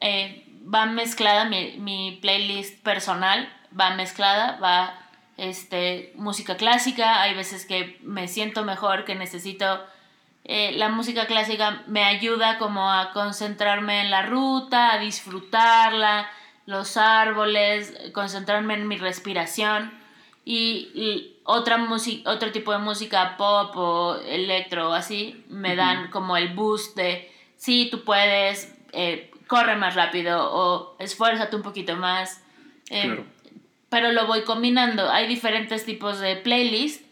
Eh, 0.00 0.44
va 0.74 0.86
mezclada 0.86 1.44
mi, 1.44 1.78
mi 1.78 2.18
playlist 2.20 2.82
personal, 2.82 3.48
va 3.78 3.94
mezclada, 3.94 4.58
va 4.58 5.07
este, 5.38 6.12
música 6.16 6.56
clásica, 6.56 7.22
hay 7.22 7.34
veces 7.34 7.64
que 7.64 7.98
me 8.02 8.28
siento 8.28 8.64
mejor, 8.64 9.04
que 9.04 9.14
necesito... 9.14 9.80
Eh, 10.50 10.72
la 10.72 10.88
música 10.88 11.26
clásica 11.26 11.82
me 11.88 12.04
ayuda 12.04 12.56
como 12.56 12.90
a 12.90 13.12
concentrarme 13.12 14.00
en 14.00 14.10
la 14.10 14.22
ruta, 14.22 14.94
a 14.94 14.98
disfrutarla, 14.98 16.26
los 16.64 16.96
árboles, 16.96 17.94
concentrarme 18.14 18.74
en 18.74 18.88
mi 18.88 18.96
respiración. 18.96 19.92
Y, 20.44 21.34
otra 21.44 21.78
otro 22.24 22.52
tipo 22.52 22.72
de 22.72 22.78
música 22.78 23.36
pop 23.36 23.76
o 23.76 24.16
electro 24.26 24.90
o 24.90 24.92
así 24.92 25.44
me 25.48 25.76
dan 25.76 26.10
como 26.10 26.36
el 26.36 26.54
boost 26.54 26.96
de 26.96 27.30
sí, 27.56 27.88
tú 27.90 28.04
puedes, 28.04 28.74
eh, 28.92 29.30
corre 29.46 29.76
más 29.76 29.94
rápido 29.94 30.50
o 30.50 30.96
esfuérzate 30.98 31.56
un 31.56 31.62
poquito 31.62 31.96
más. 31.96 32.42
Eh, 32.90 33.24
pero 33.88 34.12
lo 34.12 34.26
voy 34.26 34.42
combinando. 34.42 35.10
Hay 35.10 35.26
diferentes 35.26 35.84
tipos 35.84 36.20
de 36.20 36.36
playlist. 36.36 37.02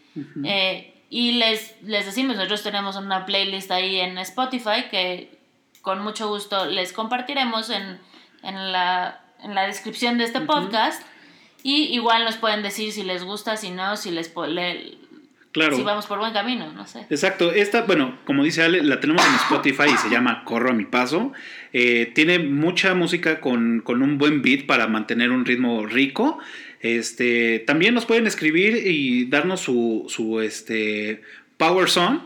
Eh, 0.45 0.95
y 1.11 1.33
les, 1.33 1.75
les 1.83 2.07
decimos, 2.07 2.37
nosotros 2.37 2.63
tenemos 2.63 2.97
una 2.97 3.27
playlist 3.27 3.71
ahí 3.71 4.01
en 4.01 4.17
Spotify 4.19 4.87
que 4.91 5.39
con 5.83 6.03
mucho 6.03 6.29
gusto 6.29 6.67
les 6.67 6.93
compartiremos 6.93 7.71
en, 7.71 7.99
en, 8.43 8.73
la, 8.73 9.21
en 9.43 9.55
la 9.55 9.67
descripción 9.67 10.19
de 10.19 10.25
este 10.25 10.41
podcast. 10.41 11.03
Y 11.63 11.95
igual 11.95 12.25
nos 12.25 12.37
pueden 12.37 12.63
decir 12.63 12.93
si 12.93 13.03
les 13.03 13.25
gusta, 13.25 13.57
si 13.57 13.71
no, 13.71 13.97
si 13.97 14.11
les 14.11 14.33
le, 14.49 14.99
claro. 15.53 15.77
si 15.77 15.83
vamos 15.83 16.07
por 16.07 16.19
buen 16.19 16.33
camino, 16.33 16.73
no 16.73 16.87
sé. 16.87 17.07
Exacto. 17.11 17.51
Esta, 17.53 17.83
bueno, 17.83 18.19
como 18.25 18.45
dice 18.45 18.63
Ale, 18.63 18.83
la 18.83 19.01
tenemos 19.01 19.25
en 19.27 19.35
Spotify 19.35 19.91
y 19.93 19.97
se 19.97 20.11
llama 20.11 20.45
Corro 20.45 20.71
a 20.71 20.73
mi 20.73 20.85
paso. 20.85 21.33
Eh, 21.73 22.13
tiene 22.15 22.39
mucha 22.39 22.95
música 22.95 23.41
con, 23.41 23.81
con, 23.81 24.03
un 24.03 24.19
buen 24.19 24.43
beat 24.43 24.67
para 24.67 24.87
mantener 24.87 25.31
un 25.31 25.45
ritmo 25.45 25.87
rico. 25.87 26.39
Este, 26.81 27.61
también 27.61 27.95
nos 27.95 28.07
pueden 28.07 28.27
escribir 28.27 28.87
y 28.87 29.27
darnos 29.27 29.61
su, 29.61 30.41
este, 30.43 31.23
Power 31.57 31.89
Song 31.89 32.21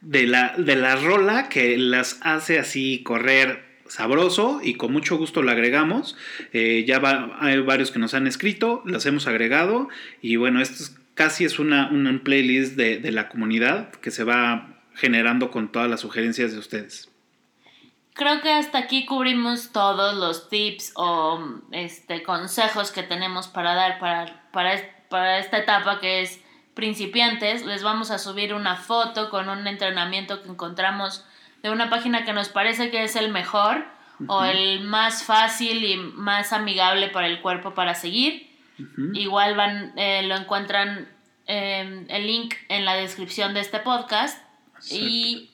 de 0.00 0.26
la, 0.26 0.54
de 0.56 0.76
la 0.76 0.96
rola 0.96 1.48
que 1.48 1.78
las 1.78 2.18
hace 2.22 2.58
así 2.58 3.02
correr 3.02 3.64
sabroso 3.86 4.60
y 4.62 4.74
con 4.74 4.92
mucho 4.92 5.16
gusto 5.16 5.42
lo 5.42 5.50
agregamos. 5.50 6.16
Eh, 6.52 6.84
ya 6.86 7.00
hay 7.40 7.60
varios 7.60 7.90
que 7.90 7.98
nos 7.98 8.14
han 8.14 8.26
escrito, 8.26 8.82
las 8.86 9.06
hemos 9.06 9.26
agregado 9.26 9.88
y 10.20 10.36
bueno, 10.36 10.60
esto 10.60 10.84
casi 11.14 11.44
es 11.44 11.58
una, 11.58 11.90
una 11.90 12.22
playlist 12.22 12.74
de, 12.76 12.98
de 12.98 13.12
la 13.12 13.28
comunidad 13.28 13.90
que 13.90 14.10
se 14.10 14.24
va 14.24 14.80
generando 14.94 15.50
con 15.50 15.70
todas 15.70 15.88
las 15.88 16.00
sugerencias 16.00 16.52
de 16.52 16.58
ustedes 16.58 17.11
creo 18.14 18.40
que 18.40 18.52
hasta 18.52 18.78
aquí 18.78 19.04
cubrimos 19.06 19.72
todos 19.72 20.14
los 20.14 20.48
tips 20.48 20.92
o 20.96 21.40
este, 21.70 22.22
consejos 22.22 22.92
que 22.92 23.02
tenemos 23.02 23.48
para 23.48 23.74
dar 23.74 23.98
para, 23.98 24.42
para, 24.52 24.80
para 25.08 25.38
esta 25.38 25.58
etapa 25.58 26.00
que 26.00 26.22
es 26.22 26.40
principiantes. 26.74 27.64
Les 27.64 27.82
vamos 27.82 28.10
a 28.10 28.18
subir 28.18 28.54
una 28.54 28.76
foto 28.76 29.30
con 29.30 29.48
un 29.48 29.66
entrenamiento 29.66 30.42
que 30.42 30.48
encontramos 30.48 31.24
de 31.62 31.70
una 31.70 31.90
página 31.90 32.24
que 32.24 32.32
nos 32.32 32.48
parece 32.48 32.90
que 32.90 33.04
es 33.04 33.16
el 33.16 33.30
mejor 33.30 33.84
o 34.28 34.44
el 34.44 34.82
más 34.82 35.24
fácil 35.24 35.84
y 35.84 35.96
más 35.96 36.52
amigable 36.52 37.08
para 37.08 37.26
el 37.26 37.40
cuerpo 37.40 37.74
para 37.74 37.94
seguir. 37.94 38.50
Igual 39.14 39.54
van, 39.54 39.92
eh, 39.96 40.22
lo 40.24 40.36
encuentran 40.36 41.08
eh, 41.46 42.06
el 42.08 42.26
link 42.26 42.54
en 42.68 42.84
la 42.84 42.94
descripción 42.94 43.54
de 43.54 43.60
este 43.60 43.78
podcast. 43.78 44.42
Y 44.90 45.50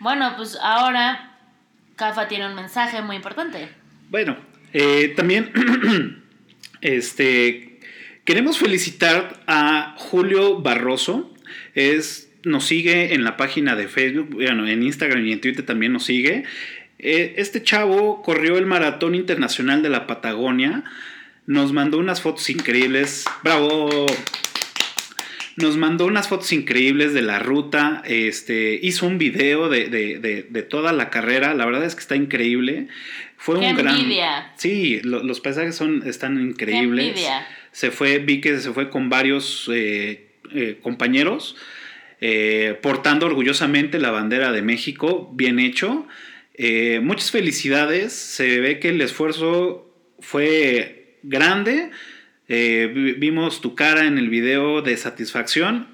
bueno, 0.00 0.34
pues 0.36 0.58
ahora 0.60 1.29
CAFA 2.00 2.28
tiene 2.28 2.48
un 2.48 2.54
mensaje 2.54 3.02
muy 3.02 3.16
importante. 3.16 3.68
Bueno, 4.08 4.38
eh, 4.72 5.12
también 5.14 5.52
este, 6.80 7.78
queremos 8.24 8.56
felicitar 8.56 9.42
a 9.46 9.96
Julio 9.98 10.62
Barroso. 10.62 11.34
Es, 11.74 12.32
nos 12.42 12.64
sigue 12.64 13.12
en 13.12 13.22
la 13.22 13.36
página 13.36 13.76
de 13.76 13.86
Facebook, 13.86 14.30
bueno, 14.32 14.66
en 14.66 14.82
Instagram 14.82 15.26
y 15.26 15.32
en 15.32 15.42
Twitter 15.42 15.66
también 15.66 15.92
nos 15.92 16.04
sigue. 16.04 16.44
Eh, 16.98 17.34
este 17.36 17.62
chavo 17.62 18.22
corrió 18.22 18.56
el 18.56 18.64
Maratón 18.64 19.14
Internacional 19.14 19.82
de 19.82 19.90
la 19.90 20.06
Patagonia. 20.06 20.84
Nos 21.44 21.74
mandó 21.74 21.98
unas 21.98 22.22
fotos 22.22 22.48
increíbles. 22.48 23.26
¡Bravo! 23.44 24.06
Nos 25.60 25.76
mandó 25.76 26.06
unas 26.06 26.28
fotos 26.28 26.52
increíbles 26.52 27.14
de 27.14 27.22
la 27.22 27.38
ruta, 27.38 28.02
este, 28.06 28.78
hizo 28.82 29.06
un 29.06 29.18
video 29.18 29.68
de, 29.68 30.66
toda 30.68 30.92
la 30.92 31.10
carrera, 31.10 31.54
la 31.54 31.66
verdad 31.66 31.84
es 31.84 31.94
que 31.94 32.00
está 32.00 32.16
increíble. 32.16 32.88
Fue 33.36 33.58
un 33.58 33.76
gran... 33.76 33.96
Sí, 34.56 35.00
los 35.02 35.40
paisajes 35.40 35.74
son, 35.74 36.02
están 36.06 36.40
increíbles. 36.40 37.20
Se 37.72 37.90
fue, 37.90 38.18
vi 38.18 38.40
que 38.40 38.58
se 38.58 38.72
fue 38.72 38.90
con 38.90 39.08
varios 39.08 39.70
eh, 39.72 40.28
eh, 40.52 40.78
compañeros, 40.82 41.56
eh, 42.20 42.78
portando 42.82 43.26
orgullosamente 43.26 43.98
la 43.98 44.10
bandera 44.10 44.52
de 44.52 44.62
México, 44.62 45.30
bien 45.32 45.58
hecho. 45.58 46.06
muchas 47.02 47.30
felicidades, 47.30 48.12
se 48.12 48.60
ve 48.60 48.78
que 48.80 48.90
el 48.90 49.00
esfuerzo 49.00 49.94
fue 50.20 51.16
grande 51.22 51.90
eh, 52.52 52.88
vimos 53.16 53.60
tu 53.60 53.76
cara 53.76 54.06
en 54.06 54.18
el 54.18 54.28
video 54.28 54.82
de 54.82 54.96
satisfacción. 54.96 55.86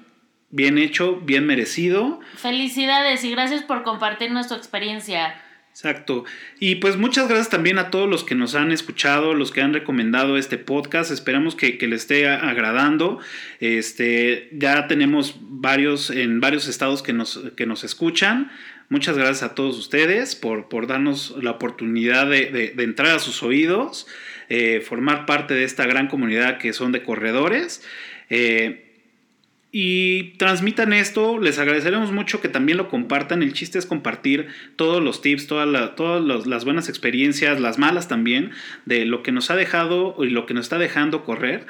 Bien 0.49 0.79
hecho, 0.79 1.17
bien 1.17 1.45
merecido. 1.45 2.19
Felicidades 2.35 3.23
y 3.23 3.29
gracias 3.29 3.61
por 3.61 3.83
compartir 3.83 4.31
nuestra 4.31 4.57
experiencia. 4.57 5.39
Exacto. 5.69 6.25
Y 6.59 6.75
pues 6.77 6.97
muchas 6.97 7.27
gracias 7.27 7.49
también 7.49 7.77
a 7.77 7.91
todos 7.91 8.09
los 8.09 8.23
que 8.23 8.33
nos 8.33 8.55
han 8.55 8.71
escuchado, 8.71 9.35
los 9.35 9.51
que 9.51 9.61
han 9.61 9.71
recomendado 9.71 10.35
este 10.35 10.57
podcast. 10.57 11.11
Esperamos 11.11 11.55
que, 11.55 11.77
que 11.77 11.85
les 11.85 12.01
esté 12.01 12.27
agradando. 12.27 13.19
Este, 13.59 14.49
ya 14.53 14.87
tenemos 14.87 15.35
varios 15.39 16.09
en 16.09 16.39
varios 16.39 16.67
estados 16.67 17.03
que 17.03 17.13
nos, 17.13 17.39
que 17.55 17.67
nos 17.67 17.83
escuchan. 17.83 18.51
Muchas 18.89 19.15
gracias 19.15 19.43
a 19.43 19.53
todos 19.53 19.77
ustedes 19.77 20.35
por, 20.35 20.69
por 20.69 20.87
darnos 20.87 21.35
la 21.39 21.51
oportunidad 21.51 22.27
de, 22.27 22.73
de 22.75 22.83
entrar 22.83 23.15
a 23.15 23.19
sus 23.19 23.43
oídos. 23.43 24.07
Eh, 24.49 24.81
formar 24.81 25.25
parte 25.25 25.53
de 25.53 25.63
esta 25.65 25.85
gran 25.85 26.07
comunidad 26.07 26.57
que 26.57 26.73
son 26.73 26.91
de 26.91 27.03
corredores. 27.03 27.83
Eh, 28.29 28.87
y 29.71 30.31
transmitan 30.37 30.93
esto, 30.93 31.37
les 31.39 31.59
agradeceremos 31.59 32.11
mucho 32.11 32.39
que 32.39 32.47
también 32.47 32.77
lo 32.77 32.89
compartan. 32.89 33.43
El 33.43 33.53
chiste 33.53 33.77
es 33.77 33.85
compartir 33.85 34.47
todos 34.77 35.03
los 35.03 35.21
tips, 35.21 35.47
todas, 35.47 35.95
todas 35.95 36.47
las 36.47 36.65
buenas 36.65 36.87
experiencias, 36.87 37.59
las 37.59 37.77
malas 37.77 38.07
también, 38.07 38.51
de 38.85 39.05
lo 39.05 39.21
que 39.23 39.33
nos 39.33 39.51
ha 39.51 39.55
dejado 39.55 40.15
y 40.23 40.29
lo 40.29 40.45
que 40.45 40.53
nos 40.53 40.65
está 40.65 40.77
dejando 40.77 41.25
correr. 41.25 41.67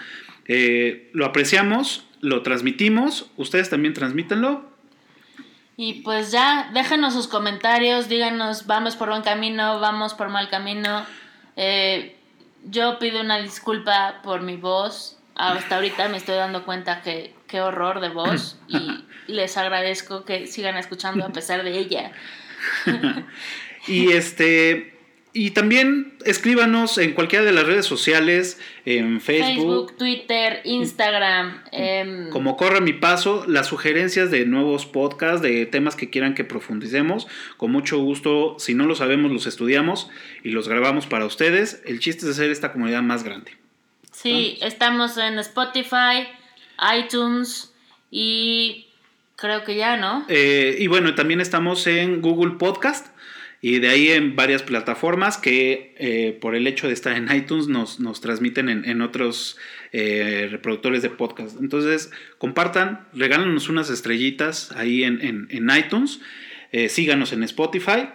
Eh, 0.48 1.10
lo 1.14 1.26
apreciamos, 1.26 2.06
lo 2.22 2.44
transmitimos, 2.44 3.32
ustedes 3.36 3.70
también 3.70 3.94
transmítanlo. 3.94 4.72
Y 5.76 6.02
pues 6.02 6.32
ya, 6.32 6.70
déjenos 6.74 7.14
sus 7.14 7.28
comentarios, 7.28 8.10
díganos, 8.10 8.68
vamos 8.68 8.96
por 8.96 9.10
buen 9.10 9.24
camino, 9.24 9.80
vamos 9.80 10.14
por 10.14 10.30
mal 10.30 10.50
camino. 10.50 11.06
Yo 12.70 12.99
pido 12.99 13.22
una 13.22 13.39
disculpa 13.39 14.22
por 14.24 14.41
mi 14.41 14.57
voz. 14.57 15.18
Hasta 15.36 15.76
ahorita 15.76 16.09
me 16.09 16.18
estoy 16.18 16.36
dando 16.36 16.65
cuenta 16.65 17.01
que 17.01 17.36
qué 17.47 17.61
horror 17.61 17.99
de 17.99 18.09
voz 18.09 18.59
y 18.68 19.05
les 19.28 19.55
agradezco 19.57 20.26
que 20.26 20.47
sigan 20.47 20.78
escuchando 20.78 21.26
a 21.26 21.30
pesar 21.30 21.63
de 21.63 21.78
ella. 21.78 22.11
y 23.88 24.11
este 24.11 24.97
y 25.38 25.52
también 25.52 26.14
escríbanos 26.26 26.98
en 26.98 27.14
cualquiera 27.14 27.46
de 27.46 27.52
las 27.52 27.68
redes 27.68 27.86
sociales, 27.86 28.60
en 28.86 29.22
Facebook, 29.22 29.56
Facebook 29.56 29.98
Twitter, 29.98 30.62
Instagram. 30.64 31.62
em, 31.72 32.32
como 32.32 32.58
corre 32.58 32.82
mi 32.82 32.94
paso, 32.94 33.46
las 33.48 33.68
sugerencias 33.68 34.32
de 34.32 34.48
nuevos 34.48 34.88
podcasts, 34.88 35.44
de 35.44 35.68
temas 35.68 35.96
que 35.96 36.10
quieran 36.10 36.34
que 36.34 36.44
profundicemos. 36.44 37.28
Con 37.58 37.72
mucho 37.72 38.00
gusto, 38.00 38.56
si 38.58 38.74
no 38.74 38.88
lo 38.88 38.96
sabemos, 38.96 39.32
los 39.32 39.46
estudiamos 39.46 40.10
y 40.44 40.50
los 40.50 40.68
grabamos 40.68 41.06
para 41.06 41.26
ustedes. 41.26 41.84
El 41.86 42.00
chiste 42.00 42.26
es 42.26 42.32
hacer 42.32 42.50
esta 42.50 42.72
comunidad 42.72 43.04
más 43.04 43.24
grande. 43.24 43.52
sí, 44.12 44.58
estamos 44.62 45.20
en 45.20 45.38
Spotify, 45.38 46.26
iTunes 47.00 47.76
y 48.10 48.88
creo 49.36 49.64
que 49.64 49.76
ya, 49.76 49.98
¿no? 49.98 50.26
Eh, 50.30 50.78
y 50.80 50.88
bueno, 50.88 51.14
también 51.14 51.42
estamos 51.42 51.86
en 51.86 52.22
Google 52.22 52.56
Podcast 52.58 53.16
y 53.76 53.80
de 53.80 53.89
ahí 53.89 54.09
en 54.09 54.36
varias 54.36 54.63
plataformas 54.63 55.38
que 55.38 55.95
eh, 55.97 56.38
por 56.41 56.55
el 56.55 56.68
hecho 56.68 56.88
de 56.88 56.93
estar 56.93 57.15
en 57.18 57.34
iTunes 57.36 57.68
nos, 57.68 57.99
nos 57.99 58.22
transmiten 58.22 58.70
en, 58.70 58.86
en 58.88 59.01
otros 59.01 59.57
eh, 59.93 60.47
reproductores 60.51 61.01
de 61.01 61.09
podcast. 61.09 61.57
Entonces, 61.59 62.11
compartan, 62.38 63.07
regálanos 63.13 63.70
unas 63.70 63.89
estrellitas 63.89 64.72
ahí 64.74 65.03
en, 65.03 65.22
en- 65.22 65.47
en 65.49 65.70
iTunes, 65.78 66.20
eh, 66.72 66.89
síganos 66.89 67.34
en 67.34 67.43
Spotify 67.43 68.09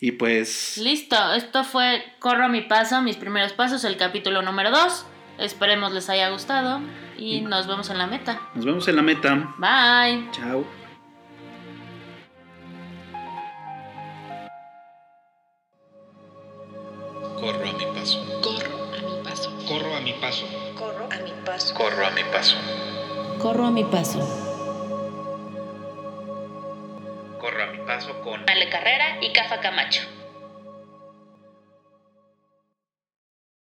y 0.00 0.12
pues 0.12 0.78
Listo, 0.82 1.16
esto 1.34 1.62
fue 1.64 2.02
Corro 2.20 2.48
mi 2.48 2.62
paso, 2.62 3.02
mis 3.02 3.16
primeros 3.16 3.52
pasos, 3.52 3.84
el 3.84 3.96
capítulo 3.96 4.40
número 4.42 4.70
2. 4.70 5.06
Esperemos 5.40 5.92
les 5.92 6.08
haya 6.10 6.28
gustado 6.30 6.80
y 7.18 7.40
nos 7.40 7.66
vemos 7.66 7.88
en 7.90 7.98
la 7.98 8.06
meta. 8.06 8.40
nos 8.54 8.64
vemos 8.64 8.86
en 8.88 8.96
la 8.96 9.02
meta. 9.02 9.54
Bye. 9.58 10.30
Chao. 10.32 10.79
Corro 17.40 17.66
a 17.68 17.72
mi 17.72 17.86
paso. 17.86 18.20
Corro 18.42 18.76
a 18.92 19.00
mi 19.00 19.22
paso. 19.24 19.50
Corro 19.66 19.96
a 19.96 20.00
mi 20.00 20.12
paso. 20.12 20.46
Corro 20.74 21.06
a 21.06 21.20
mi 21.20 21.32
paso. 21.42 21.74
Corro 21.78 22.06
a 22.06 22.10
mi 22.10 22.24
paso. 22.24 22.56
Corro 23.38 23.66
a 23.66 23.70
mi 23.70 23.84
paso. 23.84 24.18
Corro 27.40 27.62
a 27.62 27.66
mi 27.66 27.78
paso 27.86 28.20
con 28.20 28.44
Ale 28.46 28.68
Carrera 28.68 29.16
y 29.22 29.32
Cafa 29.32 29.58
Camacho. 29.60 30.19